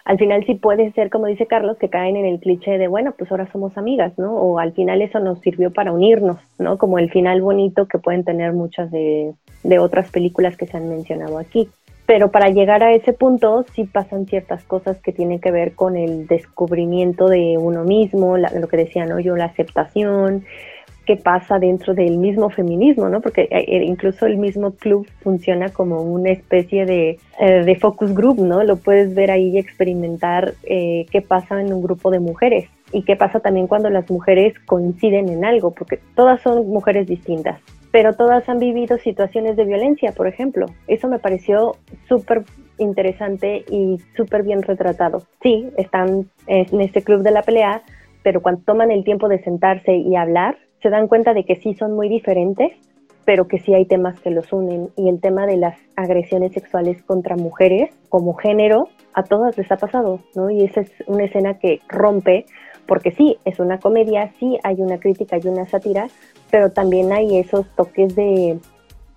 [0.06, 3.12] al final sí puede ser, como dice Carlos, que caen en el cliché de, bueno,
[3.18, 4.34] pues ahora somos amigas, ¿no?
[4.34, 6.78] O al final eso nos sirvió para unirnos, ¿no?
[6.78, 9.34] Como el final bonito que pueden tener muchas de,
[9.80, 11.68] otras películas que se han mencionado aquí.
[12.06, 15.96] pero para llegar a ese punto sí pasan ciertas cosas que tienen que ver con
[15.96, 19.18] el descubrimiento de uno mismo, lo que decía, ¿no?
[19.18, 20.44] Yo, la aceptación,
[21.06, 23.20] qué pasa dentro del mismo feminismo, ¿no?
[23.20, 28.12] Porque eh, eh, incluso el mismo club funciona como una especie de, eh, de focus
[28.12, 28.62] group, ¿no?
[28.64, 33.14] Lo puedes ver ahí y experimentar qué pasa en un grupo de mujeres y qué
[33.14, 37.60] pasa también cuando las mujeres coinciden en algo, porque todas son mujeres distintas,
[37.92, 40.66] pero todas han vivido situaciones de violencia, por ejemplo.
[40.88, 41.76] Eso me pareció
[42.08, 42.42] súper
[42.78, 45.22] interesante y súper bien retratado.
[45.42, 47.82] Sí, están en este club de la pelea,
[48.22, 51.74] pero cuando toman el tiempo de sentarse y hablar, se dan cuenta de que sí
[51.74, 52.72] son muy diferentes,
[53.24, 54.90] pero que sí hay temas que los unen.
[54.96, 59.76] Y el tema de las agresiones sexuales contra mujeres como género, a todas les ha
[59.76, 60.50] pasado, ¿no?
[60.50, 62.46] Y esa es una escena que rompe,
[62.86, 66.06] porque sí, es una comedia, sí hay una crítica y una sátira,
[66.50, 68.58] pero también hay esos toques de,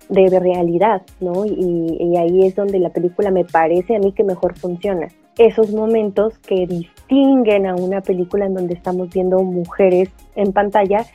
[0.08, 1.44] de, realidad, ¿no?
[1.46, 5.08] Y, y ahí es donde la película me parece a mí que mejor funciona
[5.40, 11.06] esos momentos que distinguen a una película en donde estamos viendo mujeres en pantalla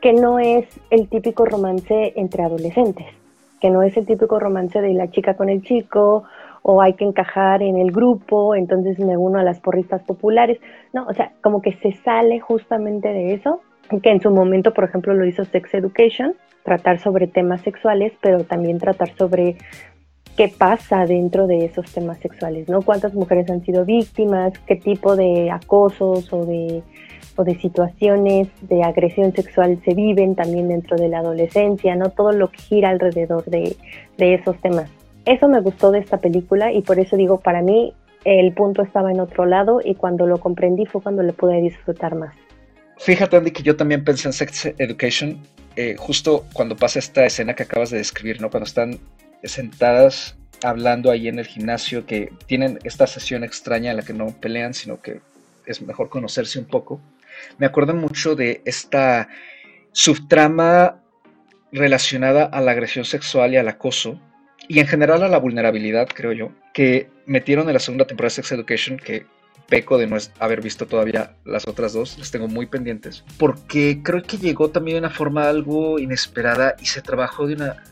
[0.00, 3.06] que no es el típico romance entre adolescentes,
[3.60, 6.24] que no es el típico romance de la chica con el chico
[6.62, 10.58] o hay que encajar en el grupo, entonces me uno a las porristas populares.
[10.92, 13.60] No, o sea, como que se sale justamente de eso,
[14.02, 16.34] que en su momento, por ejemplo, lo hizo Sex Education,
[16.64, 19.56] tratar sobre temas sexuales, pero también tratar sobre
[20.36, 22.82] qué pasa dentro de esos temas sexuales, ¿no?
[22.82, 26.82] Cuántas mujeres han sido víctimas, qué tipo de acosos o de
[27.38, 32.10] o de situaciones de agresión sexual se viven también dentro de la adolescencia, ¿no?
[32.10, 33.76] Todo lo que gira alrededor de,
[34.18, 34.90] esos temas.
[35.24, 39.12] Eso me gustó de esta película y por eso digo, para mí el punto estaba
[39.12, 42.34] en otro lado y cuando lo comprendí fue cuando le pude disfrutar más.
[42.96, 45.38] Fíjate, Andy, que yo también pensé en Sex Education
[45.76, 48.50] eh, justo cuando pasa esta escena que acabas de describir, ¿no?
[48.50, 48.98] Cuando están
[49.44, 54.26] sentadas hablando ahí en el gimnasio, que tienen esta sesión extraña en la que no
[54.40, 55.20] pelean, sino que
[55.66, 57.00] es mejor conocerse un poco
[57.58, 59.28] me acuerdo mucho de esta
[59.92, 61.02] subtrama
[61.72, 64.20] relacionada a la agresión sexual y al acoso,
[64.68, 68.34] y en general a la vulnerabilidad, creo yo, que metieron en la segunda temporada de
[68.42, 69.26] Sex Education, que
[69.68, 74.22] peco de no haber visto todavía las otras dos, las tengo muy pendientes, porque creo
[74.22, 77.82] que llegó también de una forma algo inesperada y se trabajó de una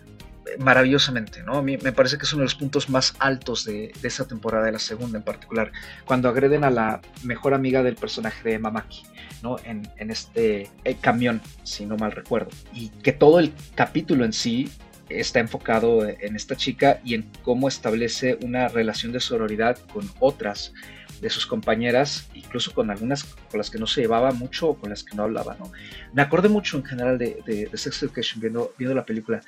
[0.58, 1.62] maravillosamente, ¿no?
[1.62, 4.78] Me parece que es uno de los puntos más altos de, esa temporada, de la
[4.78, 5.72] segunda en particular,
[6.04, 9.02] cuando agreden a la mejor amiga del personaje de Mamaki,
[9.42, 9.56] ¿no?
[9.64, 12.50] En, este eh, camión, si no mal recuerdo.
[12.72, 14.70] Y que todo el capítulo en sí
[15.08, 20.72] está enfocado en esta chica y en cómo establece una relación de sororidad con otras
[21.20, 24.90] de sus compañeras, incluso con algunas con las que no se llevaba mucho o con
[24.90, 25.70] las que no hablaba, ¿no?
[26.12, 29.40] Me acordé mucho en general de, de, Sex Education viendo, viendo la película.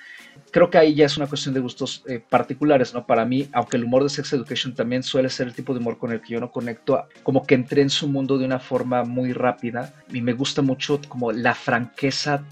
[0.51, 3.07] Creo que ahí ya es una cuestión de gustos eh, particulares, ¿no?
[3.07, 5.99] Para mí, aunque el humor de Sex Education también suele ser el tipo de humor
[5.99, 9.05] con el que yo no conecto, como que entré en su mundo de una forma
[9.05, 12.45] muy rápida y me gusta mucho como la franqueza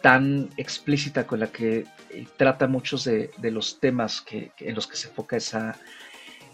[0.00, 4.86] tan explícita con la que eh, trata muchos de, de los temas que, en los
[4.86, 5.76] que se enfoca esa,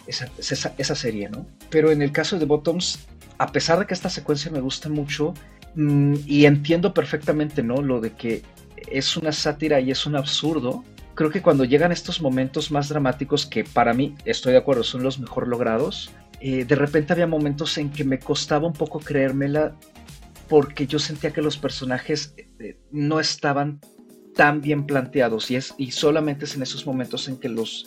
[0.06, 1.46] esa, serie, ¿no?
[1.70, 3.06] Pero en el caso de Bottoms,
[3.38, 5.34] a pesar de que esta secuencia me gusta mucho,
[5.74, 7.82] mm, y entiendo perfectamente, ¿no?
[7.82, 8.42] Lo de que
[8.90, 13.46] es una sátira y es un absurdo, creo que cuando llegan estos momentos más dramáticos,
[13.46, 17.78] que para mí, estoy de acuerdo, son los mejor logrados, eh, de repente había momentos
[17.78, 19.74] en que me costaba un poco creérmela
[20.48, 23.80] porque yo sentía que los personajes eh, no estaban
[24.34, 27.86] tan bien planteados y, es, y solamente es en esos momentos en que los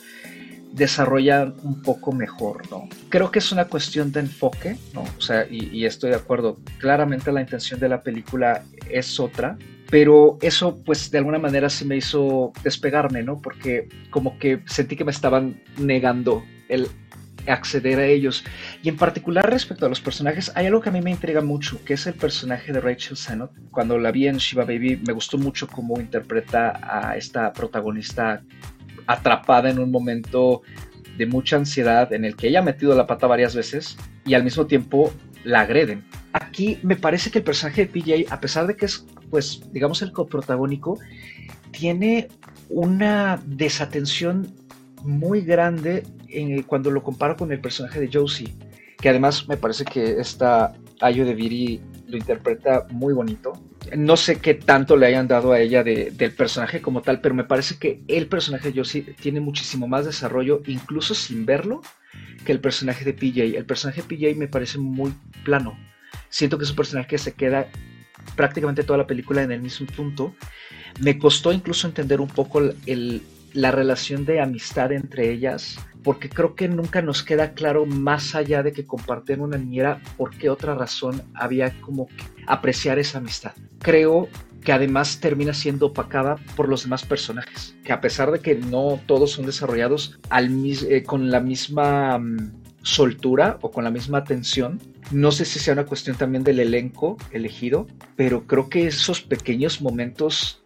[0.71, 2.88] desarrollan un poco mejor, ¿no?
[3.10, 5.03] Creo que es una cuestión de enfoque, ¿no?
[5.17, 9.58] O sea, y, estoy de acuerdo, claramente la intención de la película es otra,
[9.89, 13.41] pero eso pues de alguna manera sí me hizo despegarme, ¿no?
[13.41, 16.88] Porque como que sentí que me estaban negando el
[17.47, 18.43] acceder a ellos.
[18.84, 21.84] Y en particular respecto a los personajes, hay algo que a mí me intriga mucho,
[21.86, 23.51] que es el personaje de Rachel Sennott.
[23.71, 28.43] Cuando la vi en Shiva Baby, me gustó mucho cómo interpreta a esta protagonista
[29.08, 30.62] atrapada en un momento
[31.17, 34.43] de mucha ansiedad en el que ella ha metido la pata varias veces y al
[34.43, 35.12] mismo tiempo
[35.43, 36.04] la agreden.
[36.34, 40.02] Aquí me parece que el personaje de PJ, a pesar de que es, pues, digamos,
[40.02, 41.00] el coprotagónico,
[41.72, 42.28] tiene
[42.70, 44.54] una desatención
[45.04, 46.04] muy grande
[46.67, 48.54] cuando lo comparo con el personaje de Josie,
[49.00, 53.54] que además me parece que esta Ayo de Viri lo interpreta muy bonito.
[53.95, 57.43] No sé qué tanto le hayan dado a ella del personaje como tal, pero me
[57.43, 61.82] parece que el personaje de Josie tiene muchísimo más desarrollo, incluso sin verlo,
[62.45, 63.58] que el personaje de PJ.
[63.58, 65.78] El personaje de PJ me parece muy plano.
[66.30, 67.67] Siento que es un personaje que se queda
[68.36, 70.36] prácticamente toda la película en el mismo punto.
[71.00, 73.21] Me costó incluso entender un poco el,
[73.53, 78.63] la relación de amistad entre ellas, porque creo que nunca nos queda claro más allá
[78.63, 83.53] de que compartían una niñera por qué otra razón había como que apreciar esa amistad.
[83.79, 84.29] Creo
[84.62, 88.99] que además termina siendo opacada por los demás personajes, que a pesar de que no
[89.05, 94.79] todos son desarrollados al, eh, con la misma mm, soltura o con la misma atención,
[95.12, 99.81] no sé si sea una cuestión también del elenco elegido, pero creo que esos pequeños
[99.81, 100.63] momentos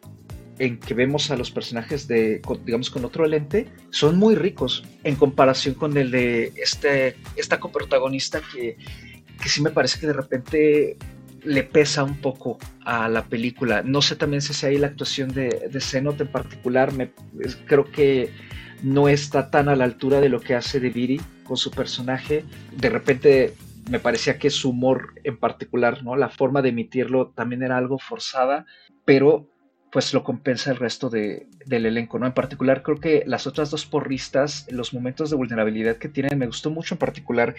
[0.60, 5.16] en que vemos a los personajes de, digamos, con otro lente, son muy ricos en
[5.16, 8.78] comparación con el de este, esta coprotagonista que,
[9.42, 10.98] que sí me parece que de repente
[11.44, 13.82] le pesa un poco a la película.
[13.84, 16.94] No sé también si es ahí la actuación de, de Zenot en particular.
[16.94, 17.12] Me,
[17.66, 18.32] creo que
[18.84, 22.46] no está tan a la altura de lo que hace de Viri con su personaje.
[22.76, 23.56] De repente
[23.90, 26.16] me parecía que su humor en particular, ¿no?
[26.16, 28.66] La forma de emitirlo también era algo forzada,
[29.06, 29.50] pero
[29.92, 32.26] pues lo compensa el resto de, del elenco, ¿no?
[32.26, 36.48] En particular creo que las otras dos porristas, los momentos de vulnerabilidad que tienen, me
[36.48, 37.56] gustó mucho en particular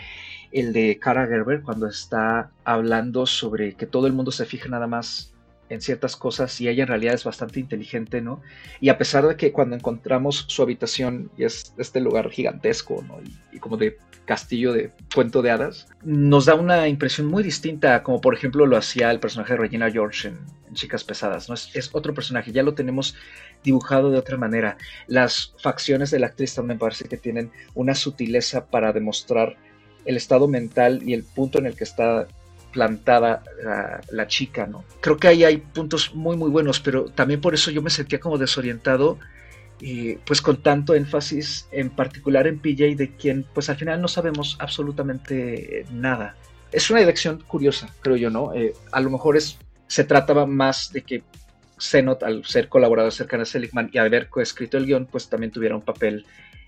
[0.50, 4.86] el de Cara Gerber cuando está hablando sobre que todo el mundo se fija nada
[4.86, 5.31] más
[5.72, 8.42] en ciertas cosas y ella en realidad es bastante inteligente, ¿no?
[8.80, 13.20] Y a pesar de que cuando encontramos su habitación y es este lugar gigantesco, ¿no?
[13.52, 18.20] Y, como de castillo de cuento de hadas, nos da una impresión muy distinta, como
[18.20, 20.38] por ejemplo lo hacía el personaje de Regina George en,
[20.74, 21.54] Chicas Pesadas, ¿no?
[21.54, 23.14] Es, otro personaje, ya lo tenemos
[23.64, 24.76] dibujado de otra manera.
[25.06, 29.56] Las facciones de la actriz también parece que tienen una sutileza para demostrar
[30.04, 32.26] el estado mental y el punto en el que está
[32.72, 33.42] plantada
[34.10, 34.84] la, chica, ¿no?
[35.00, 38.18] Creo que ahí hay puntos muy, muy buenos, pero también por eso yo me sentía
[38.18, 39.18] como desorientado,
[40.24, 44.56] pues con tanto énfasis en particular en PJ, de quien pues al final no sabemos
[44.60, 46.36] absolutamente nada.
[46.70, 48.54] Es una elección curiosa, creo yo, ¿no?
[48.54, 49.58] Eh, a lo mejor es,
[49.88, 51.22] se trataba más de que
[51.78, 55.74] Zenot, al ser colaborador cercano a Seligman y haber coescrito el guion, pues también tuviera
[55.74, 56.24] un papel,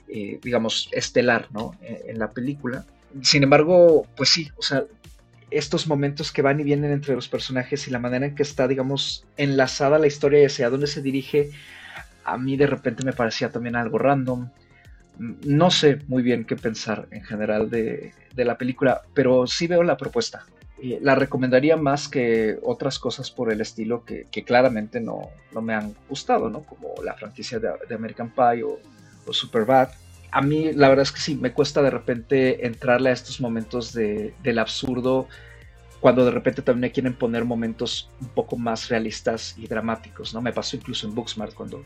[0.08, 1.72] eh, digamos, estelar, ¿no?
[1.82, 2.84] en la película.
[3.22, 4.84] Sin embargo, pues sí, o sea,
[5.50, 8.68] estos momentos que van y vienen entre los personajes y la manera en que está,
[8.68, 11.50] digamos, enlazada la historia y hacia dónde se dirige,
[12.24, 14.48] a mí de repente me parecía también algo random.
[15.18, 19.96] No sé muy bien qué pensar en general de, la película, pero sí veo la
[19.96, 20.44] propuesta.
[20.82, 25.30] la recomendaría más que otras cosas por el estilo que, claramente no,
[25.60, 26.60] me han gustado, ¿no?
[26.62, 28.80] Como la franquicia de, American Pie o,
[29.26, 29.90] o Superbad
[30.34, 33.92] a mí la verdad es que sí, me cuesta de repente entrarle a estos momentos
[33.92, 35.28] de, del absurdo
[36.00, 40.42] cuando de repente también quieren poner momentos un poco más realistas y dramáticos, ¿no?
[40.42, 41.84] Me pasó incluso en Booksmart cuando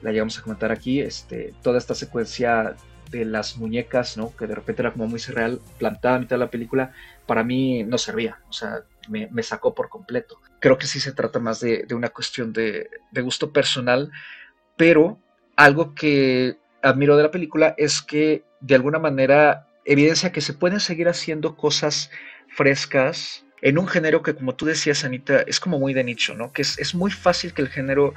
[0.00, 2.76] la llegamos a comentar aquí, este, toda esta secuencia
[3.10, 4.34] de las muñecas, ¿no?
[4.36, 6.92] Que de repente era como muy surreal, plantada a mitad de la película,
[7.26, 10.40] para mí no servía, o sea, me, sacó por completo.
[10.60, 14.12] Creo que sí se trata más de, de una cuestión de, de gusto personal,
[14.76, 15.18] pero
[15.56, 20.80] algo que admiro de la película es que de alguna manera evidencia que se pueden
[20.80, 22.10] seguir haciendo cosas
[22.48, 26.52] frescas en un género que, como tú decías, Anita, es como muy de nicho, ¿no?
[26.52, 28.14] Que es, muy fácil que el género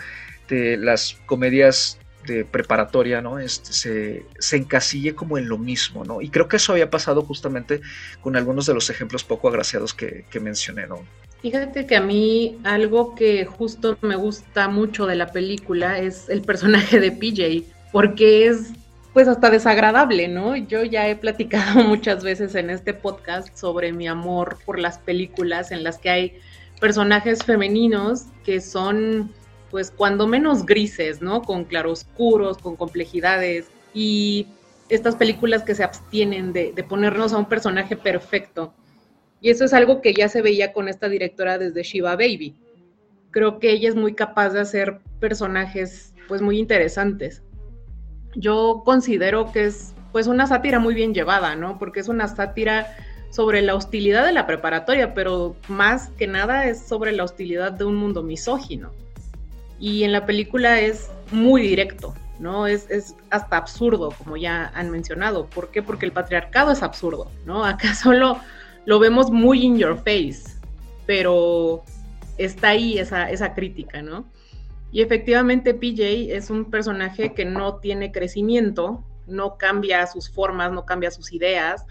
[0.47, 1.97] de las comedias
[2.27, 3.39] de preparatoria, ¿no?
[3.39, 6.21] Este, se, se, encasille como en lo mismo, ¿no?
[6.21, 7.81] Y creo que eso había pasado justamente
[8.21, 11.03] con algunos de los ejemplos poco agraciados que, que mencioné, ¿no?
[11.41, 16.43] Fíjate que a mí algo que justo me gusta mucho de la película es el
[16.43, 18.73] personaje de PJ, porque es
[19.13, 20.55] pues hasta desagradable, ¿no?
[20.55, 25.71] Yo ya he platicado muchas veces en este podcast sobre mi amor por las películas
[25.71, 26.33] en las que hay
[26.79, 29.31] personajes femeninos que son
[29.69, 31.41] pues cuando menos grises, ¿no?
[31.41, 34.47] Con claroscuros, con complejidades y
[34.89, 38.73] estas películas que se abstienen de, de, ponernos a un personaje perfecto.
[39.39, 42.55] Y eso es algo que ya se veía con esta directora desde Shiva Baby.
[43.31, 47.41] Creo que ella es muy capaz de hacer personajes pues muy interesantes
[48.35, 51.79] yo considero que es pues una sátira muy bien llevada, ¿no?
[51.79, 52.95] Porque es una sátira
[53.29, 57.85] sobre la hostilidad de la preparatoria, pero más que nada es sobre la hostilidad de
[57.85, 58.91] un mundo misógino.
[59.79, 62.67] Y en la película es muy directo, ¿no?
[62.67, 65.47] Es, es, hasta absurdo, como ya han mencionado.
[65.47, 65.81] ¿Por qué?
[65.81, 67.63] Porque el patriarcado es absurdo, ¿no?
[67.65, 68.39] Acá solo
[68.85, 70.57] lo vemos muy in your face,
[71.05, 71.83] pero
[72.37, 74.25] está ahí esa, esa crítica, ¿no?
[74.91, 80.85] Y efectivamente PJ es un personaje que no tiene crecimiento, no cambia sus formas, no
[80.85, 81.85] cambia sus ideas,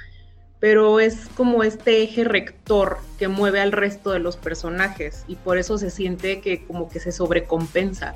[0.59, 5.57] pero es como este eje rector que mueve al resto de los personajes y por
[5.57, 8.15] eso se siente que como que se sobrecompensa.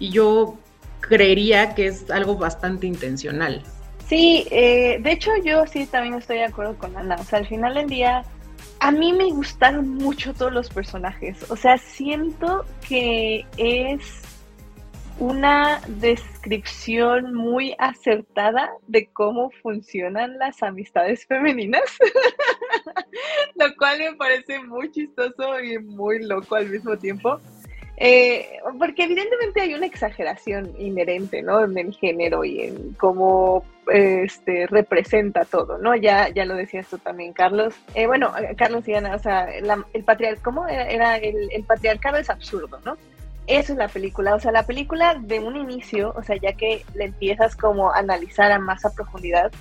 [0.00, 0.58] Y yo
[1.00, 3.62] creería que es algo bastante intencional.
[4.08, 7.16] Sí, eh, de hecho yo sí también estoy de acuerdo con Ana.
[7.20, 8.24] O sea, al final del día
[8.80, 11.50] a mí me gustaron mucho todos los personajes.
[11.50, 14.22] O sea, siento que es
[15.18, 21.82] una descripción muy acertada de cómo funcionan las amistades femeninas,
[23.56, 27.38] lo cual me parece muy chistoso y muy loco al mismo tiempo.
[28.02, 31.62] Eh, porque evidentemente hay una exageración inherente, ¿no?
[31.62, 35.94] En el género y en cómo este, representa todo, ¿no?
[35.94, 37.74] Ya, ya lo decías tú también, Carlos.
[37.94, 41.18] Eh, bueno, Carlos y Ana, o sea, el patriarcado, ¿cómo era?
[41.18, 42.96] el, patriarcado es absurdo, ¿no?
[43.46, 46.82] Eso es la película, o sea, la película de un inicio, o sea, ya que
[46.94, 49.52] le empiezas como a analizar a más a profundidad,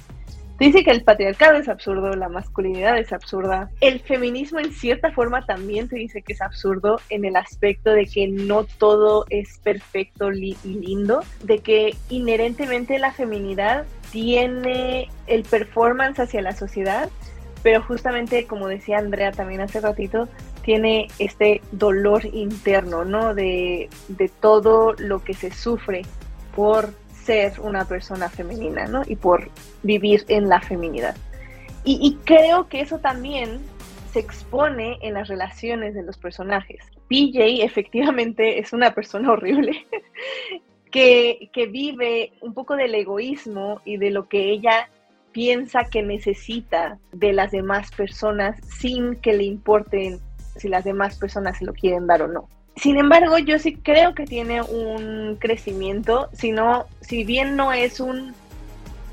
[0.60, 3.70] dice que el patriarcado es absurdo, la masculinidad es absurda.
[3.82, 8.06] El feminismo en cierta forma también te dice que es absurdo en el aspecto de
[8.06, 16.20] que no todo es perfecto y lindo, de que inherentemente la feminidad tiene el performance
[16.20, 17.10] hacia la sociedad,
[17.64, 20.28] pero justamente como decía Andrea también hace ratito,
[20.64, 23.34] tiene este dolor interno, ¿no?
[23.34, 26.04] De, de todo lo que se sufre
[26.56, 26.94] por
[27.30, 29.04] ser una persona femenina, ¿no?
[29.06, 29.52] Y por
[29.84, 31.16] vivir en la feminidad.
[31.84, 33.60] Y, creo que eso también
[34.12, 36.84] se expone en las relaciones de los personajes.
[37.08, 39.86] PJ efectivamente es una persona horrible
[40.92, 44.90] que, que, vive un poco del egoísmo y de lo que ella
[45.32, 50.20] piensa que necesita de las demás personas sin que le importen
[50.58, 52.50] si las demás personas se lo quieren dar o no.
[52.80, 56.54] Sin embargo, yo sí creo que tiene un crecimiento, si,
[57.02, 58.34] si bien no es un,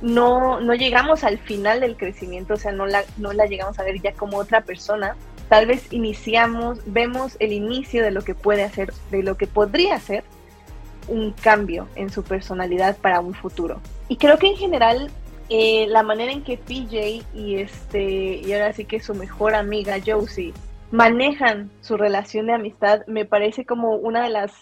[0.01, 3.83] no, no llegamos al final del crecimiento, o sea, no la, no la llegamos a
[3.83, 5.17] ver ya como otra persona,
[5.49, 9.99] tal vez iniciamos, vemos el inicio de lo que puede hacer, de lo que podría
[9.99, 10.23] ser
[11.09, 13.81] un cambio en su personalidad para un futuro.
[14.09, 15.11] Y creo que en general
[15.49, 19.97] eh, la manera en que PJ y este y ahora sí que su mejor amiga
[20.05, 20.53] Josie
[20.91, 24.53] manejan su relación de amistad me parece como una de las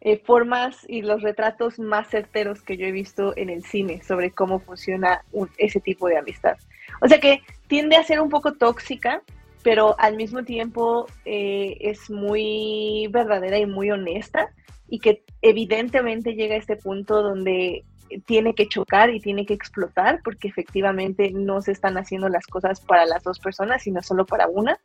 [0.00, 4.32] eh, formas y los retratos más certeros que yo he visto en el cine sobre
[4.32, 5.24] cómo funciona
[5.58, 6.56] ese tipo de amistad.
[7.00, 9.22] O sea que tiende a ser un poco tóxica,
[9.62, 14.50] pero al mismo tiempo eh, es muy verdadera y muy honesta
[14.88, 17.84] y que evidentemente llega a este punto donde
[18.26, 22.80] tiene que chocar y tiene que explotar porque efectivamente no se están haciendo las cosas
[22.80, 24.78] para las dos personas, sino solo para una.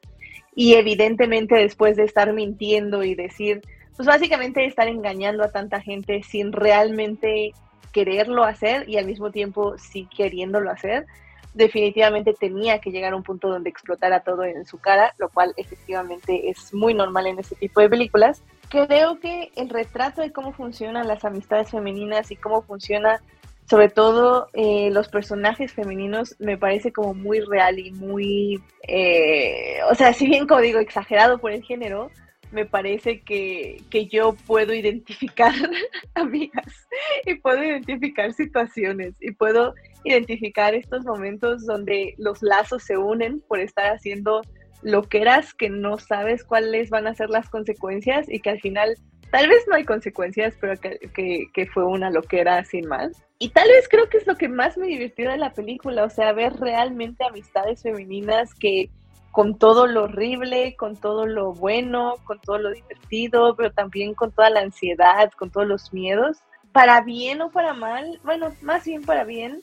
[0.57, 3.61] Y evidentemente después de estar mintiendo y decir,
[3.95, 7.53] pues básicamente estar engañando a tanta gente sin realmente
[7.91, 11.05] quererlo hacer y al mismo tiempo sí queriéndolo hacer,
[11.53, 15.53] definitivamente tenía que llegar a un punto donde explotara todo en su cara, lo cual
[15.57, 18.41] efectivamente es muy normal en este tipo de películas.
[18.69, 23.21] Creo que el retrato de cómo funcionan las amistades femeninas y cómo funciona
[23.69, 29.95] sobre todo eh, los personajes femeninos me parece como muy real y muy, eh, o
[29.95, 32.09] sea, si bien como digo, exagerado por el género,
[32.51, 35.53] me parece que, que yo puedo identificar
[36.15, 36.87] amigas
[37.25, 39.73] y puedo identificar situaciones y puedo
[40.05, 44.41] identificar estos momentos donde los lazos se unen por estar haciendo
[44.81, 48.61] lo que eras que no sabes cuáles van a ser las consecuencias y que al
[48.61, 48.95] final
[49.31, 53.11] tal vez no hay consecuencias, pero que, que, fue una loquera sin más.
[53.39, 56.09] Y tal vez creo que es lo que más me divirtió de la película, o
[56.09, 58.89] sea, ver realmente amistades femeninas que
[59.31, 64.31] con todo lo horrible, con todo lo bueno, con todo lo divertido, pero también con
[64.31, 66.37] toda la ansiedad, con todos los miedos,
[66.71, 69.61] para bien o para mal, bueno, más bien para bien,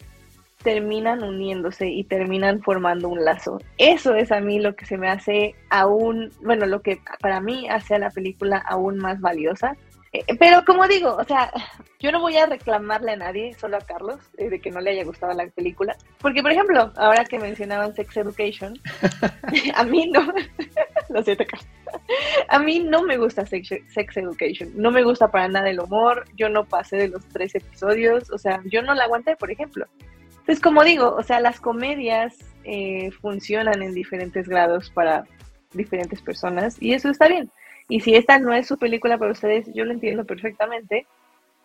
[0.64, 3.58] terminan uniéndose y terminan formando un lazo.
[3.78, 7.68] Eso es a mí lo que se me hace aún, bueno, lo que para mí
[7.68, 9.76] hace a la película aún más valiosa.
[10.12, 11.52] Eh, pero como digo, o sea,
[12.00, 14.92] yo no voy a reclamarle a nadie, solo a Carlos, eh, de que no le
[14.92, 15.96] haya gustado la película.
[16.18, 18.78] Porque, por ejemplo, ahora que mencionaban Sex Education,
[19.74, 20.32] a mí no,
[21.10, 21.68] lo siento, Carlos.
[22.48, 26.24] A mí no me gusta Sex, Sex Education, no me gusta para nada el humor,
[26.36, 29.86] yo no pasé de los tres episodios, o sea, yo no la aguanté, por ejemplo.
[30.46, 35.24] Pues como digo, o sea, las comedias eh, funcionan en diferentes grados para
[35.72, 37.50] diferentes personas y eso está bien.
[37.88, 41.06] Y si esta no es su película para ustedes, yo lo entiendo perfectamente,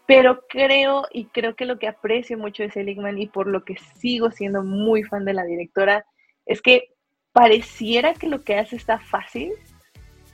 [0.05, 3.77] pero creo y creo que lo que aprecio mucho de Seligman y por lo que
[3.97, 6.05] sigo siendo muy fan de la directora
[6.45, 6.89] es que
[7.31, 9.51] pareciera que lo que hace está fácil,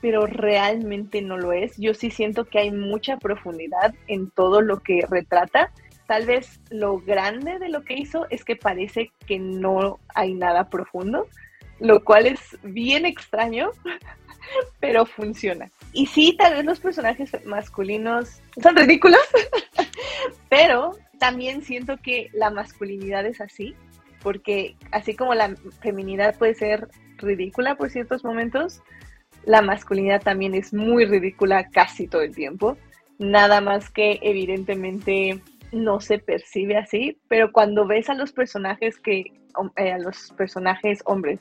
[0.02, 1.78] pero realmente no lo es.
[1.78, 5.72] Yo sí siento que hay mucha profundidad en todo lo que retrata
[6.08, 10.70] Tal vez lo grande de lo que hizo es que parece que no hay nada
[10.70, 11.28] profundo,
[11.80, 13.72] lo cual es bien extraño,
[14.80, 15.72] pero funciona.
[15.94, 19.22] Y sí, tal vez los personajes masculinos son ridículos,
[20.50, 23.76] pero también siento que la masculinidad es así,
[24.22, 26.88] porque así como la feminidad puede ser
[27.18, 28.82] ridícula por ciertos momentos,
[29.46, 32.78] la masculinidad también es muy ridícula casi todo el tiempo.
[33.18, 35.40] nada más que evidentemente
[35.76, 39.34] no se percibe así, pero cuando ves a los personajes que,
[39.78, 41.40] eh, a los personajes hombres,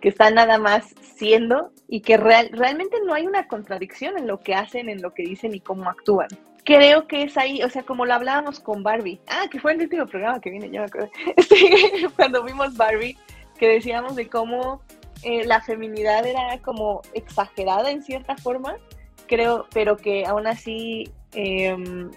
[0.00, 4.40] que están nada más siendo y que real, realmente no hay una contradicción en lo
[4.40, 6.28] que hacen, en lo que dicen y cómo actúan.
[6.64, 9.82] Creo que es ahí, o sea, como lo hablábamos con Barbie, ah, que fue el
[9.82, 11.10] último programa que viene, yo me acuerdo,
[12.16, 13.18] cuando vimos Barbie,
[13.58, 14.82] que decíamos de cómo
[15.22, 18.76] eh, la feminidad era como exagerada en cierta forma,
[19.26, 22.10] creo, pero que aún así em,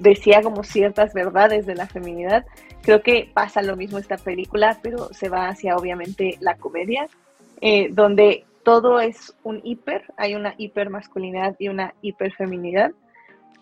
[0.00, 2.44] decía como ciertas verdades de la feminidad.
[2.82, 7.06] Creo que pasa lo mismo esta película, pero se va hacia obviamente la comedia,
[7.60, 12.92] eh, donde todo es un hiper, hay una hipermasculinidad y una hiperfeminidad,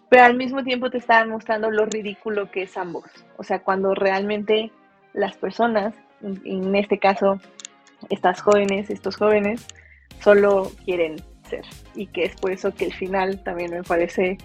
[0.09, 3.05] pero al mismo tiempo te están mostrando lo ridículo que es ambos.
[3.37, 4.71] O sea, cuando realmente
[5.13, 7.41] las personas, en este caso
[8.11, 9.67] estas jóvenes, estos jóvenes,
[10.21, 11.17] solo quieren
[11.49, 11.65] ser.
[11.95, 14.39] Y que es por eso que el final también me parece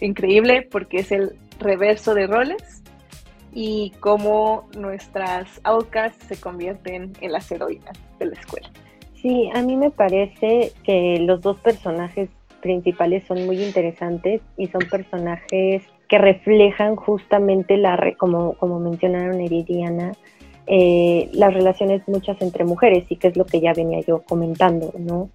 [0.00, 2.82] increíble, porque es el reverso de roles
[3.52, 8.70] y cómo nuestras outcasts se convierten en las heroínas de la escuela.
[9.14, 12.28] Sí, a mí me parece que los dos personajes
[12.60, 20.12] principales son muy interesantes y son personajes que reflejan justamente la, como, como mencionaron Eridiana,
[20.66, 24.92] eh, las relaciones muchas entre mujeres y que es lo que ya venía yo comentando,
[24.98, 25.30] ¿no?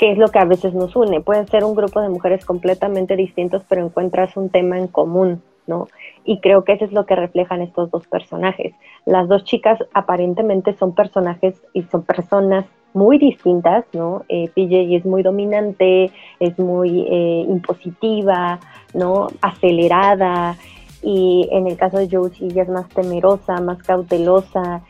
[0.00, 1.20] Que es lo que a veces nos une.
[1.20, 5.88] Pueden ser un grupo de mujeres completamente distintos, pero encuentras un tema en común, ¿no?
[6.24, 8.74] Y creo que eso es lo que reflejan estos dos personajes.
[9.04, 14.24] Las dos chicas aparentemente son personajes y son personas muy distintas, ¿no?
[14.28, 18.58] Eh, PJ es muy dominante, es muy eh, impositiva,
[18.94, 19.28] ¿no?
[19.42, 20.56] Acelerada,
[21.02, 24.82] y en el caso de Josie es más temerosa, más cautelosa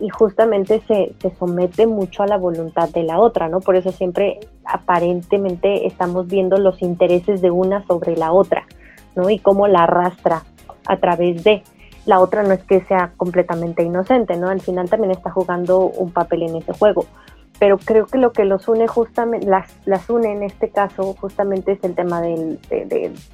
[0.00, 3.60] y, justamente se, se, somete mucho a la voluntad de la otra, ¿no?
[3.60, 8.66] Por eso siempre aparentemente estamos viendo los intereses de una sobre la otra,
[9.14, 9.30] ¿no?
[9.30, 10.44] Y cómo la arrastra
[10.86, 11.62] a través de.
[12.04, 14.48] La otra no es que sea completamente inocente, ¿no?
[14.48, 17.06] Al final también está jugando un papel en ese juego
[17.62, 21.70] pero creo que lo que los une justamente, las, las une en este caso justamente
[21.70, 22.58] es el tema de,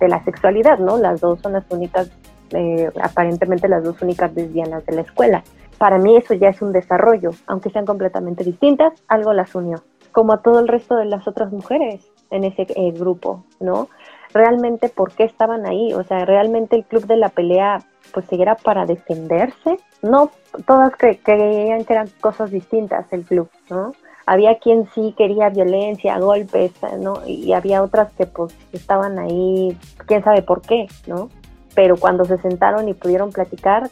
[0.00, 0.98] la sexualidad, ¿no?
[0.98, 2.10] Las dos son las únicas,
[2.50, 5.44] eh, aparentemente las dos únicas lesbianas de la escuela.
[5.78, 10.32] Para mí eso ya es un desarrollo, aunque sean completamente distintas, algo las unió, como
[10.32, 13.88] a todo el resto de las otras mujeres en ese eh, grupo, ¿no?
[14.34, 15.94] Realmente, ¿por qué estaban ahí?
[15.94, 17.78] O sea, realmente el club de la pelea,
[18.12, 19.78] pues era para defenderse.
[20.02, 20.30] No,
[20.66, 23.92] todas creían que eran cosas distintas el club, ¿no?
[24.28, 27.26] había quien sí quería violencia, golpes, ¿no?
[27.26, 29.74] Y había otras que pues estaban ahí,
[30.06, 31.30] quién sabe por qué, ¿no?
[31.74, 33.88] Pero cuando se sentaron y pudieron platicar,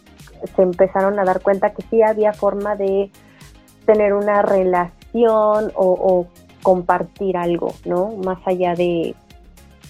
[0.55, 3.11] se empezaron a dar cuenta que sí había forma de
[3.85, 6.27] tener una relación o,
[6.63, 8.17] compartir algo, ¿no?
[8.17, 9.15] Más allá de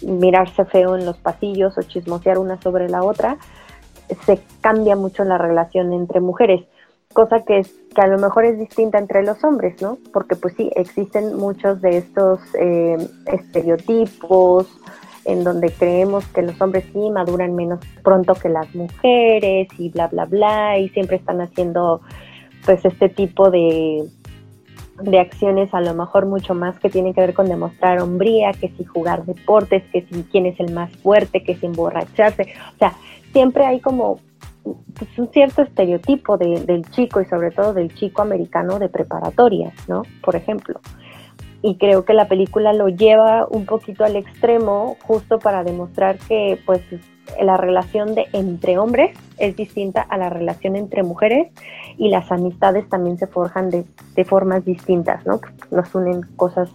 [0.03, 3.39] mirarse feo en los pasillos o chismosear una sobre la otra,
[4.27, 6.67] se cambia mucho la relación entre mujeres
[7.17, 9.97] cosa que, es, que a lo mejor es distinta entre los hombres, ¿no?
[10.13, 14.69] Porque pues sí, existen muchos de estos eh, estereotipos
[15.27, 20.07] en donde creemos que los hombres sí maduran menos pronto que las mujeres y bla,
[20.07, 22.01] bla, bla, y siempre están haciendo
[22.65, 24.05] pues este tipo de,
[25.03, 28.69] de acciones a lo mejor mucho más que tienen que ver con demostrar hombría, que
[28.71, 32.95] si jugar deportes, que si quién es el más fuerte, que si emborracharse, o sea,
[33.33, 34.21] siempre hay como
[34.63, 40.03] pues, un cierto estereotipo del chico y sobre todo del chico americano de preparatoria, ¿no?
[40.23, 40.81] Por ejemplo.
[41.67, 46.59] Y creo que la película lo lleva un poquito al extremo justo para demostrar que
[46.65, 46.81] pues
[47.43, 51.53] la relación de entre hombres es distinta a la relación entre mujeres
[51.99, 55.41] y las amistades también se forjan de, de formas distintas, ¿no?
[55.73, 56.71] Nos unen cosas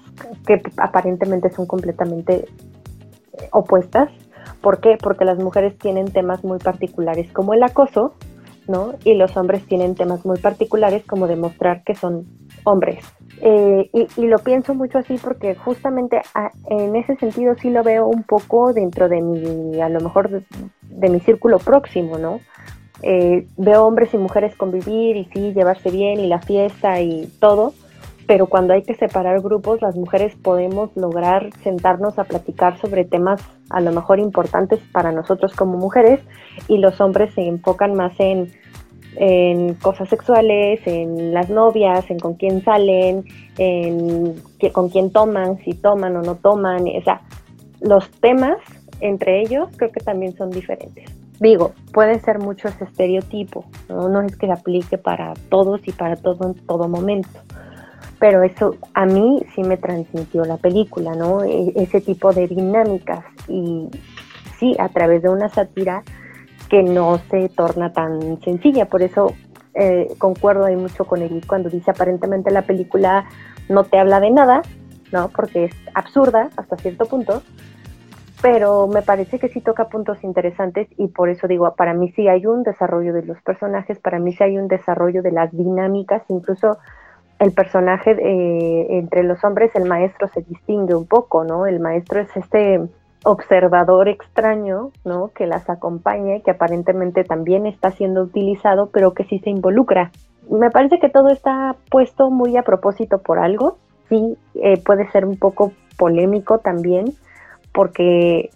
[0.45, 2.45] que aparentemente son completamente
[3.51, 4.09] opuestas
[4.61, 4.97] ¿Por qué?
[5.01, 8.13] Porque las mujeres tienen temas muy particulares como el acoso,
[8.67, 8.93] ¿no?
[9.03, 12.27] Y los hombres tienen temas muy particulares como demostrar que son
[12.63, 13.03] hombres.
[13.41, 16.21] Eh, y, lo pienso mucho así porque justamente
[16.67, 20.29] en ese sentido sí lo veo un poco dentro de mi, a lo mejor
[20.81, 22.39] de, mi círculo próximo, ¿no?
[23.01, 27.73] Eh, veo hombres y mujeres convivir y sí, llevarse bien y la fiesta y todo,
[28.27, 33.41] pero cuando hay que separar grupos, las mujeres podemos lograr sentarnos a platicar sobre temas
[33.71, 36.19] a lo mejor importantes para nosotros como mujeres
[36.67, 38.51] y los hombres se enfocan más en,
[39.81, 43.25] cosas sexuales, en las novias, en con quién salen,
[43.57, 44.35] en
[44.71, 47.21] con quién toman, si toman o no toman, o sea,
[47.81, 48.57] los temas
[49.01, 51.09] entre ellos creo que también son diferentes.
[51.39, 55.91] Digo, puede ser mucho ese estereotipo, no, no es que se aplique para todos y
[55.91, 57.39] para todo en todo momento
[58.21, 61.43] pero eso a mí sí me transmitió la película, ¿no?
[61.43, 63.89] E, ese tipo de dinámicas y
[64.59, 66.03] sí, a través de una sátira
[66.71, 68.85] que no se torna tan sencilla.
[68.85, 69.33] Por eso
[69.73, 73.25] eh, concuerdo ahí mucho con él cuando dice aparentemente la película
[73.67, 74.61] no te habla de nada,
[75.11, 75.27] ¿no?
[75.35, 77.43] Porque es absurda hasta cierto punto,
[78.41, 82.29] pero me parece que sí toca puntos interesantes y por eso digo, para mí sí
[82.29, 86.23] hay un desarrollo de los personajes, para mí sí hay un desarrollo de las dinámicas,
[86.29, 86.77] incluso
[87.39, 88.11] el personaje
[88.97, 91.65] entre los hombres, el maestro se distingue un poco, ¿no?
[91.65, 92.79] El maestro es este
[93.23, 95.29] observador extraño, ¿no?
[95.29, 100.11] Que las acompaña y que aparentemente también está siendo utilizado, pero que sí se involucra.
[100.49, 103.77] Me parece que todo está puesto muy a propósito por algo.
[104.09, 107.13] Sí, eh, puede ser un poco polémico también,
[107.73, 108.49] porque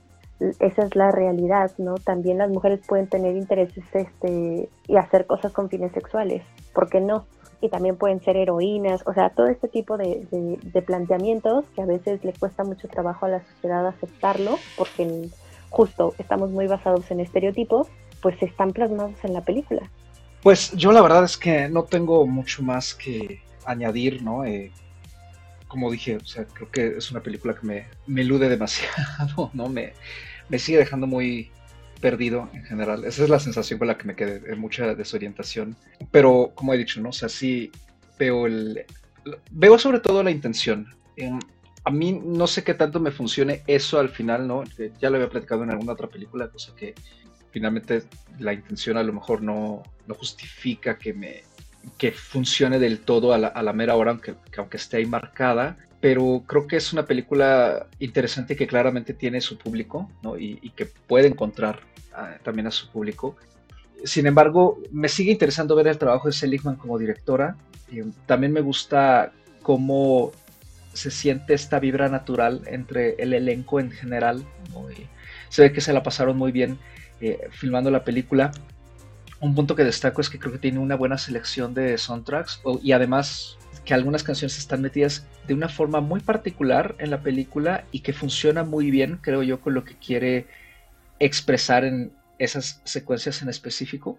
[0.60, 1.96] esa es la realidad, ¿no?
[1.96, 6.44] También las mujeres pueden tener intereses este, y hacer cosas con fines sexuales,
[6.74, 7.26] ¿por qué no?
[7.62, 10.26] Y también pueden ser heroínas, o sea, todo este tipo de,
[10.86, 15.30] planteamientos que a veces le cuesta mucho trabajo a la sociedad aceptarlo, porque
[15.70, 17.88] justo estamos muy basados en estereotipos,
[18.22, 19.90] pues están plasmados en la película.
[20.42, 24.46] Pues yo la verdad es que no tengo mucho más que añadir, ¿no?
[24.46, 24.72] Eh,
[25.68, 29.70] como dije, o sea, creo que es una película que me, me elude demasiado, ¿no?
[29.70, 29.94] Me,
[30.50, 31.52] me sigue dejando muy
[32.06, 33.04] perdido en general.
[33.04, 35.76] Esa es la sensación con la que me quedé, mucha desorientación.
[36.12, 37.10] Pero, como he dicho, ¿no?
[37.10, 37.72] O sea, sí
[38.20, 38.86] veo el...
[39.50, 40.88] Veo sobre todo la intención.
[41.84, 44.64] a mí no sé qué tanto me funcione eso al final, ¿no?
[45.02, 46.94] Ya lo había platicado en alguna otra película, cosa que
[47.50, 48.04] finalmente
[48.38, 51.42] la intención a lo mejor no, no justifica que me
[51.98, 55.78] que funcione del todo a la, mera hora, aunque, aunque esté ahí marcada.
[56.06, 61.26] Pero creo que es una película interesante que claramente tiene su público y, que puede
[61.26, 61.80] encontrar
[62.14, 63.36] ah, también a su público.
[64.04, 67.58] Sin embargo, me sigue interesando ver el trabajo de Seligman como directora.
[67.92, 69.34] Y también me gusta
[69.64, 70.32] cómo
[70.94, 74.46] se siente esta vibra natural entre el elenco en general.
[75.50, 76.78] se ve que se la pasaron muy bien
[77.20, 78.52] eh, filmando la película
[79.46, 82.94] un punto que destaco es que creo que tiene una buena selección de soundtracks y
[82.94, 88.00] además que algunas canciones están metidas de una forma muy particular en la película y
[88.00, 90.48] que funciona muy bien, creo yo, con lo que quiere
[91.20, 94.18] expresar en esas secuencias en específico.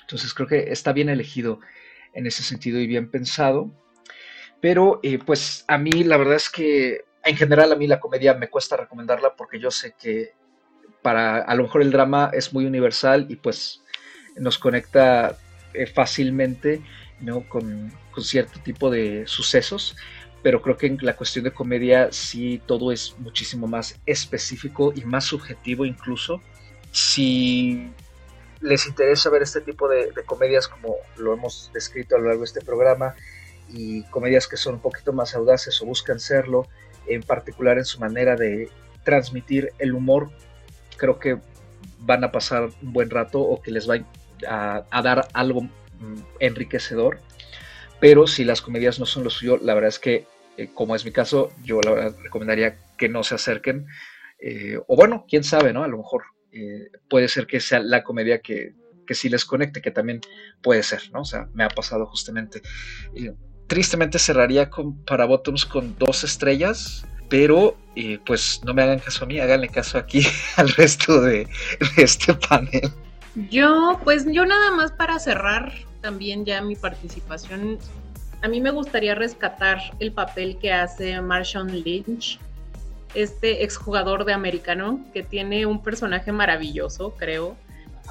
[0.00, 1.60] Entonces creo que está bien elegido
[2.14, 3.70] en ese sentido y bien pensado.
[4.62, 8.32] Pero eh, pues a mí la verdad es que en general a mí la comedia
[8.32, 10.32] me cuesta recomendarla porque yo sé que
[11.02, 13.81] para a lo mejor el drama es muy universal y pues
[14.36, 15.36] nos conecta
[15.74, 16.82] eh, fácilmente
[17.22, 17.48] ¿no?
[17.48, 19.96] Con, cierto tipo de sucesos,
[20.42, 25.02] pero creo que en la cuestión de comedia sí todo es muchísimo más específico y
[25.06, 26.42] más subjetivo incluso.
[26.90, 27.90] Si
[28.60, 32.46] les interesa ver este tipo de, comedias como lo hemos descrito a lo largo de
[32.46, 33.14] este programa
[33.70, 36.68] y comedias que son un poquito más audaces o buscan serlo,
[37.06, 38.68] en particular en su manera de
[39.04, 40.30] transmitir el humor,
[40.98, 41.38] creo que
[42.00, 43.96] van a pasar un buen rato o que les va a
[44.48, 47.20] a, dar algo mm, enriquecedor.
[48.00, 50.26] Pero si las comedias no son lo suyo, la verdad es que,
[50.56, 53.86] eh, como es mi caso, yo la recomendaría que no se acerquen.
[54.40, 55.84] Eh, o bueno, quién sabe, ¿no?
[55.84, 58.74] A lo mejor eh, puede ser que sea la comedia que,
[59.06, 60.20] que sí les conecte, que también
[60.62, 61.20] puede ser, ¿no?
[61.20, 62.60] O sea, me ha pasado justamente.
[63.68, 67.76] tristemente cerraría con, para Bottoms con dos estrellas, pero
[68.26, 70.26] pues no me hagan caso a mí, háganle caso aquí
[70.56, 71.46] al resto de
[71.96, 72.90] este panel.
[73.34, 77.78] Yo, pues yo nada más para cerrar también ya mi participación,
[78.42, 82.38] a mí me gustaría rescatar el papel que hace Marshawn Lynch,
[83.14, 87.56] este exjugador de americano, que tiene un personaje maravilloso, creo.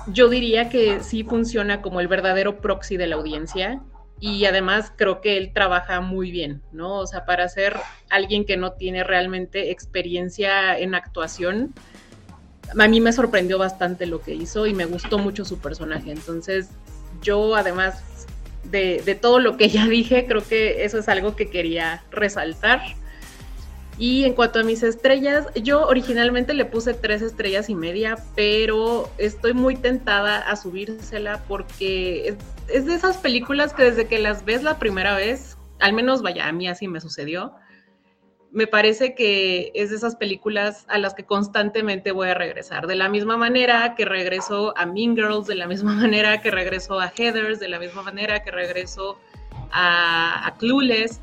[0.07, 3.81] Yo diría que sí funciona como el verdadero proxy de la audiencia
[4.19, 6.95] y además creo que él trabaja muy bien, ¿no?
[6.99, 7.75] O sea, para ser
[8.09, 11.73] alguien que no tiene realmente experiencia en actuación,
[12.77, 16.11] a mí me sorprendió bastante lo que hizo y me gustó mucho su personaje.
[16.11, 16.69] Entonces,
[17.21, 18.01] yo además
[18.63, 22.81] de, todo lo que ya dije, creo que eso es algo que quería resaltar.
[23.97, 29.11] Y en cuanto a mis estrellas, yo originalmente le puse tres estrellas y media, pero
[29.17, 32.35] estoy muy tentada a subírsela porque
[32.67, 36.47] es, de esas películas que desde que las ves la primera vez, al menos vaya,
[36.47, 37.53] a mí así me sucedió,
[38.51, 42.85] me parece que es de esas películas a las que constantemente voy a regresar.
[42.85, 46.99] De la misma manera que regreso a Mean Girls, de la misma manera que regreso
[46.99, 49.17] a Heathers, de la misma manera que regreso
[49.71, 51.21] a, Clueless.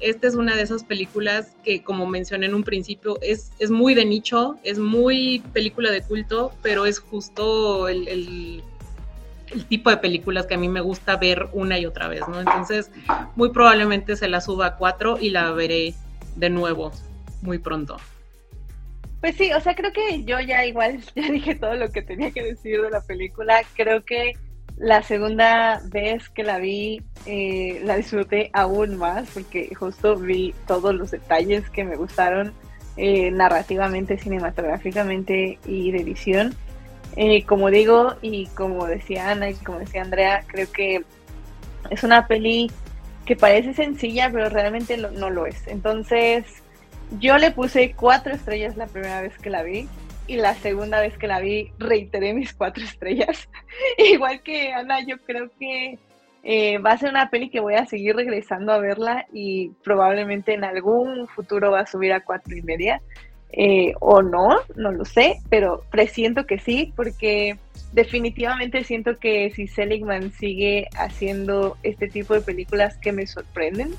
[0.00, 3.94] Esta es una de esas películas que, como mencioné en un principio, es, es muy
[3.94, 8.62] de nicho, es muy película de culto, pero es justo el, el,
[9.50, 12.38] el tipo de películas que a mí me gusta ver una y otra vez, ¿no?
[12.38, 12.92] Entonces,
[13.34, 15.94] muy probablemente se la suba a cuatro y la veré
[16.38, 16.92] de nuevo
[17.42, 17.96] muy pronto.
[19.20, 22.30] Pues sí, o sea, creo que yo ya igual ya dije todo lo que tenía
[22.30, 23.60] que decir de la película.
[23.76, 24.34] Creo que
[24.76, 30.94] la segunda vez que la vi eh, la disfruté aún más porque justo vi todos
[30.94, 32.52] los detalles que me gustaron
[32.96, 36.54] eh, narrativamente, cinematográficamente y de edición.
[37.16, 41.02] Eh, como digo y como decía Ana y como decía Andrea, creo que
[41.90, 42.70] es una peli
[43.28, 45.68] que parece sencilla, pero realmente no lo es.
[45.68, 46.46] Entonces,
[47.20, 49.86] yo le puse cuatro estrellas la primera vez que la vi
[50.26, 53.46] y la segunda vez que la vi reiteré mis cuatro estrellas.
[53.98, 55.98] Igual que Ana, yo creo que
[56.42, 60.54] eh, va a ser una peli que voy a seguir regresando a verla y probablemente
[60.54, 63.02] en algún futuro va a subir a cuatro y media.
[63.50, 67.58] Eh, o no, no lo sé, pero presiento que sí, porque
[67.92, 73.94] definitivamente siento que si Seligman sigue haciendo este tipo de películas que me sorprenden,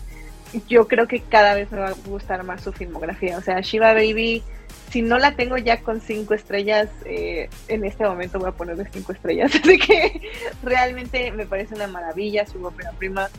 [0.67, 3.37] yo creo que cada vez me va a gustar más su filmografía.
[3.37, 4.43] O sea, Shiva Baby,
[4.91, 8.87] si no la tengo ya con cinco estrellas, eh, en este momento voy a ponerle
[8.91, 9.53] cinco estrellas.
[9.63, 10.21] Así que
[10.63, 13.29] realmente me parece una maravilla su ópera prima.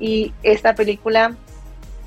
[0.00, 1.36] Y esta película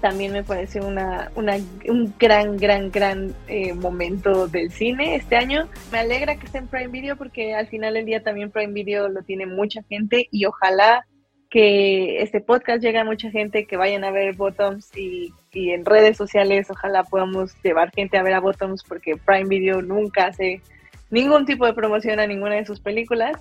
[0.01, 5.69] también me parece una, un gran, gran, gran eh, momento del cine este año.
[5.91, 9.07] Me alegra que esté en Prime Video porque al final del día también Prime Video
[9.07, 11.05] lo tiene mucha gente y ojalá
[11.49, 16.15] que este podcast llegue a mucha gente, que vayan a ver Bottoms y, en redes
[16.15, 20.61] sociales ojalá podamos llevar gente a ver a Bottoms porque Prime Video nunca hace
[21.09, 23.33] ningún tipo de promoción a ninguna de sus películas.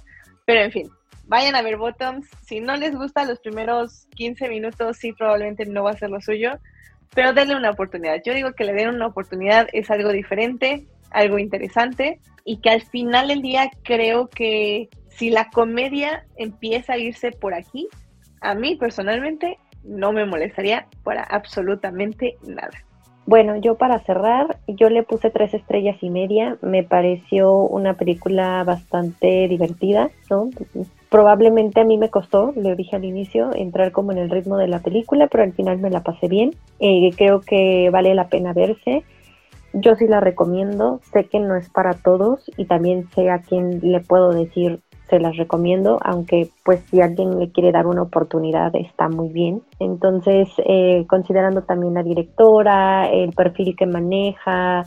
[0.45, 0.91] Pero en fin,
[1.31, 2.29] vayan a ver Bottoms.
[2.45, 6.21] Si no les gusta los primeros 15 minutos, sí, probablemente no va a ser lo
[6.21, 6.59] suyo,
[7.15, 8.21] pero denle una oportunidad.
[8.27, 12.83] Yo digo que le den una oportunidad, es algo diferente, algo interesante y que al
[12.83, 17.89] final del día creo que si la comedia empieza a irse por aquí,
[18.41, 22.77] a mí personalmente no me molestaría para absolutamente nada.
[23.27, 26.57] Bueno, yo para cerrar, yo le puse tres estrellas y media.
[26.63, 30.51] Me pareció una película bastante divertida, ¿no?
[31.11, 34.69] Probablemente a mí me costó, le dije al inicio, entrar como en el ritmo de
[34.69, 36.55] la película, pero al final me la pasé bien.
[36.81, 39.05] Eh, creo que vale la pena verse.
[39.73, 41.01] Yo sí la recomiendo.
[41.13, 44.81] Sé que no es para todos y también sé a quién le puedo decir
[45.11, 49.63] se las recomiendo, aunque pues si alguien le quiere dar una oportunidad está muy bien.
[49.79, 54.85] Entonces, eh, considerando también la directora, el perfil que maneja,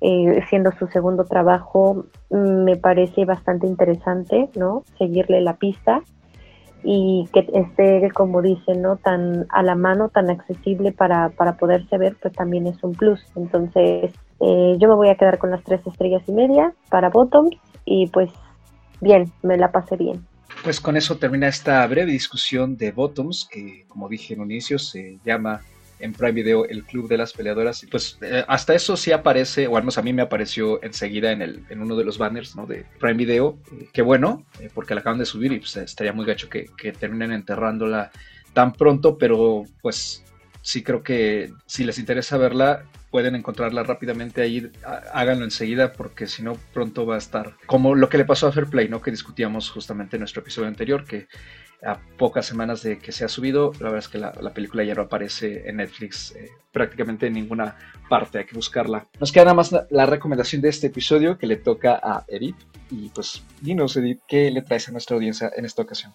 [0.00, 4.84] eh, siendo su segundo trabajo, me parece bastante interesante, ¿no?
[4.98, 6.02] Seguirle la pista
[6.84, 8.96] y que esté, como dicen, ¿no?
[8.96, 13.24] Tan a la mano, tan accesible para, para poderse ver, pues también es un plus.
[13.36, 17.56] Entonces, eh, yo me voy a quedar con las tres estrellas y media para Bottoms
[17.84, 18.30] y pues
[19.02, 20.24] bien, me la pasé bien.
[20.64, 24.78] Pues con eso termina esta breve discusión de Bottoms, que como dije en un inicio
[24.78, 25.60] se llama
[25.98, 27.86] en Prime Video el Club de las Peleadoras.
[27.90, 31.42] Pues eh, hasta eso sí aparece, o al menos a mí me apareció enseguida en,
[31.42, 32.66] el, en uno de los banners ¿no?
[32.66, 33.58] de Prime Video.
[33.72, 36.66] Eh, qué bueno, eh, porque la acaban de subir y pues estaría muy gacho que,
[36.76, 38.10] que terminen enterrándola
[38.52, 40.24] tan pronto, pero pues
[40.60, 44.72] sí creo que si les interesa verla, pueden encontrarla rápidamente ahí,
[45.12, 48.52] háganlo enseguida porque si no pronto va a estar como lo que le pasó a
[48.52, 49.02] Fairplay, ¿no?
[49.02, 51.28] Que discutíamos justamente en nuestro episodio anterior, que
[51.84, 54.94] a pocas semanas de que se ha subido, la verdad es que la, película ya
[54.94, 57.76] no aparece en Netflix eh, prácticamente en ninguna
[58.08, 59.06] parte, hay que buscarla.
[59.20, 62.56] Nos queda nada más la, recomendación de este episodio que le toca a Edith
[62.90, 66.14] y pues dinos Edith, ¿qué le traes a nuestra audiencia en esta ocasión?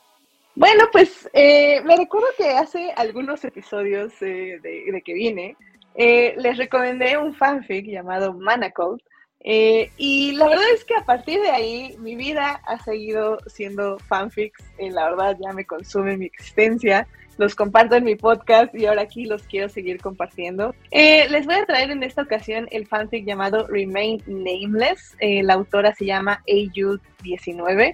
[0.55, 5.55] Bueno, pues eh, me recuerdo que hace algunos episodios eh, de, de, que vine,
[5.97, 9.01] eh, les recomendé un fanfic llamado Manacled.
[9.39, 13.97] Eh, y la verdad es que a partir de ahí mi vida ha seguido siendo
[13.97, 14.63] fanfics.
[14.77, 17.07] Eh, la verdad ya me consume mi existencia.
[17.37, 20.73] Los comparto en mi podcast y ahora aquí los quiero seguir compartiendo.
[20.91, 25.15] les voy a traer en esta ocasión el fanfic llamado Remain Nameless.
[25.19, 27.93] la autora se llama AU19.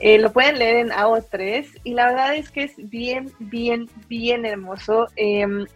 [0.00, 4.44] Eh, lo pueden leer en AO3 y la verdad es que es bien, bien, bien
[4.44, 5.06] hermoso.
[5.14, 5.66] Em,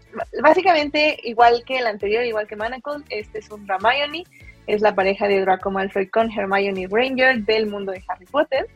[0.42, 4.24] básicamente, igual que el anterior, igual que Manacle, este es un Hermione,
[4.66, 8.66] es la pareja de Draco Malfoy con Hermione Granger del mundo de Harry Potter.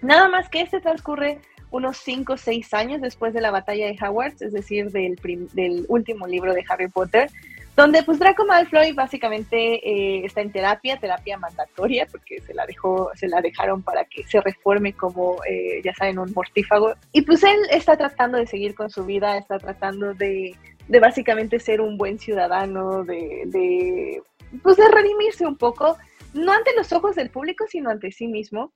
[0.00, 3.98] Nada más que este transcurre unos 5 o 6 años después de la batalla de
[4.00, 5.16] Hogwarts, es decir, del,
[5.52, 7.30] del último libro de Harry Potter,
[7.76, 9.56] donde pues Draco Malfoy básicamente
[9.88, 14.24] eh, está en terapia, terapia mandatoria, porque se la dejó, se la dejaron para que
[14.24, 16.94] se reforme como, eh, ya saben, un mortífago.
[17.12, 20.54] Y pues él está tratando de seguir con su vida, está tratando de,
[20.88, 24.22] de básicamente ser un buen ciudadano, de, de,
[24.62, 25.96] pues de redimirse un poco,
[26.34, 28.72] no ante los ojos del público, sino ante sí mismo.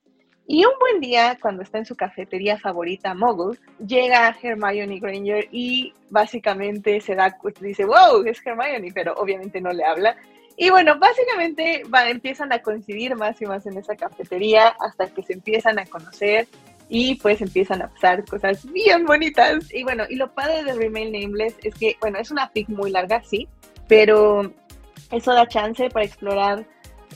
[0.47, 5.91] Y un buen día, cuando está en su cafetería favorita, Mogul, llega Hermione Granger y
[6.11, 10.15] básicamente se da, dice, wow, es Hermione, pero obviamente no le habla.
[10.57, 15.33] Y bueno, básicamente empiezan a coincidir más y más en esa cafetería hasta que se
[15.33, 16.47] empiezan a conocer
[16.87, 19.73] y pues empiezan a pasar cosas bien bonitas.
[19.73, 22.91] Y bueno, y lo padre de Remain Nameless es que, bueno, es una fic muy
[22.91, 23.47] larga, sí,
[23.87, 24.53] pero
[25.11, 26.65] eso da chance para explorar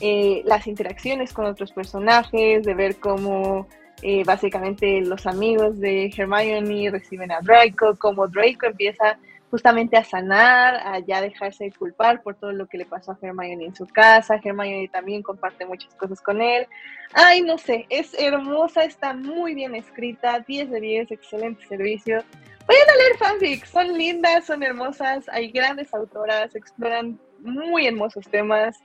[0.00, 3.66] eh, las interacciones con otros personajes, de ver cómo
[4.02, 9.18] eh, básicamente los amigos de Hermione reciben a Draco, cómo Draco empieza
[9.50, 13.18] justamente a sanar, a ya dejarse de culpar por todo lo que le pasó a
[13.20, 14.40] Hermione en su casa.
[14.42, 16.66] Hermione también comparte muchas cosas con él.
[17.12, 22.24] Ay, no sé, es hermosa, está muy bien escrita, 10 de 10, excelente servicio.
[22.66, 28.78] Vayan a leer fanfics, son lindas, son hermosas, hay grandes autoras, exploran muy hermosos temas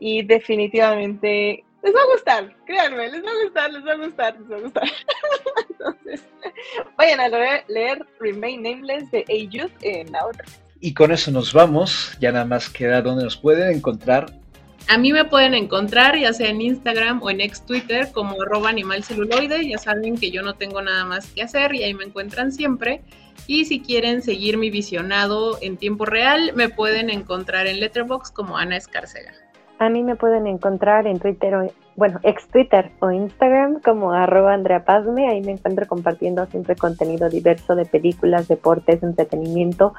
[0.00, 4.38] y definitivamente les va a gustar, créanme, les va a gustar, les va a gustar,
[4.38, 4.88] les va a gustar.
[5.70, 6.24] Entonces,
[6.98, 7.28] vayan a
[7.68, 10.44] leer, Remain Nameless de A en la otra.
[10.80, 14.32] Y con eso nos vamos, ya nada más queda donde nos pueden encontrar.
[14.88, 18.70] A mí me pueden encontrar ya sea en Instagram o en ex Twitter como arroba
[18.70, 22.50] animalceluloide, ya saben que yo no tengo nada más que hacer y ahí me encuentran
[22.50, 23.02] siempre.
[23.46, 28.56] Y si quieren seguir mi visionado en tiempo real, me pueden encontrar en Letterboxd como
[28.56, 29.49] Ana Escarcega.
[29.80, 31.66] A mí me pueden encontrar en Twitter, o,
[31.96, 35.26] bueno, ex Twitter o Instagram como arroba Andrea Pazme.
[35.26, 39.94] Ahí me encuentro compartiendo siempre contenido diverso de películas, deportes, entretenimiento,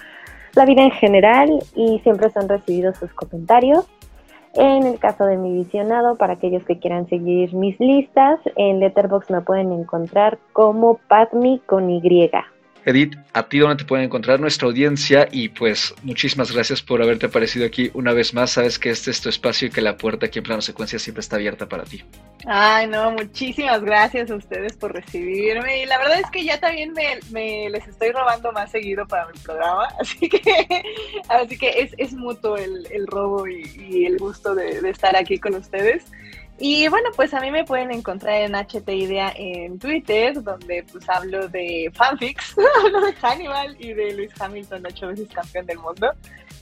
[0.54, 3.90] la vida en general y siempre son recibidos sus comentarios.
[4.54, 9.32] En el caso de mi visionado, para aquellos que quieran seguir mis listas, en Letterboxd
[9.32, 12.30] me pueden encontrar como Padme con Y.
[12.86, 17.28] Edith, a ti donde te pueden encontrar nuestra audiencia y pues muchísimas gracias por haberte
[17.28, 18.52] aparecido aquí una vez más.
[18.52, 21.22] Sabes que este es tu espacio y que la puerta aquí en Plano Secuencia siempre
[21.22, 22.04] está abierta para ti.
[22.46, 26.94] Ay, no, muchísimas gracias a ustedes por recibirme y la verdad es que ya también
[27.32, 30.84] me, les estoy robando más seguido para mi programa, así que,
[31.30, 36.06] así que es, mutuo el, robo y, el gusto de estar aquí con ustedes.
[36.64, 41.10] Y bueno, pues a mí me pueden encontrar en HT Idea en Twitter, donde pues
[41.10, 46.12] hablo de fanfics, hablo de Hannibal y de Luis Hamilton, ocho veces campeón del mundo.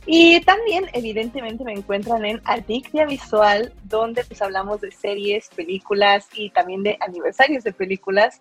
[0.05, 6.49] Y también, evidentemente, me encuentran en Adictia Visual, donde pues hablamos de series, películas y
[6.51, 8.39] también de aniversarios de películas.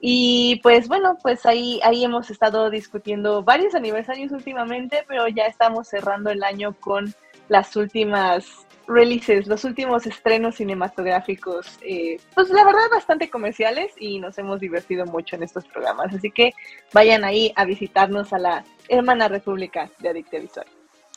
[0.00, 5.88] Y pues bueno, pues ahí, ahí hemos estado discutiendo varios aniversarios últimamente, pero ya estamos
[5.88, 7.12] cerrando el año con
[7.48, 14.36] las últimas releases, los últimos estrenos cinematográficos, eh, pues la verdad bastante comerciales y nos
[14.38, 16.12] hemos divertido mucho en estos programas.
[16.14, 16.52] Así que
[16.92, 20.66] vayan ahí a visitarnos a la hermana república de Adicte Visual.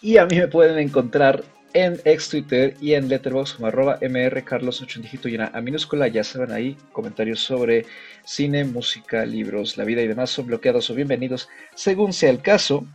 [0.02, 1.44] Y a mí me pueden encontrar
[1.74, 6.08] en ex Twitter y en Letterboxd como arroba mrcarlos8 dígito y a minúscula.
[6.08, 7.86] Ya saben ahí comentarios sobre
[8.24, 12.86] cine, música, libros, la vida y demás son bloqueados o bienvenidos según sea el caso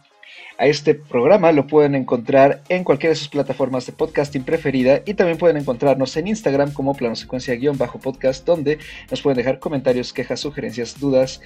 [0.58, 5.14] a este programa lo pueden encontrar en cualquiera de sus plataformas de podcasting preferida y
[5.14, 8.78] también pueden encontrarnos en Instagram como plano secuencia-podcast donde
[9.08, 11.40] nos pueden dejar comentarios, quejas, sugerencias, dudas,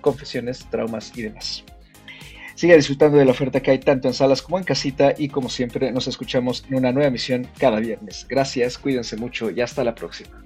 [0.00, 1.64] confesiones, traumas y demás.
[2.54, 5.48] Siga disfrutando de la oferta que hay tanto en salas como en casita y como
[5.48, 8.26] siempre nos escuchamos en una nueva emisión cada viernes.
[8.28, 10.41] Gracias, cuídense mucho y hasta la próxima.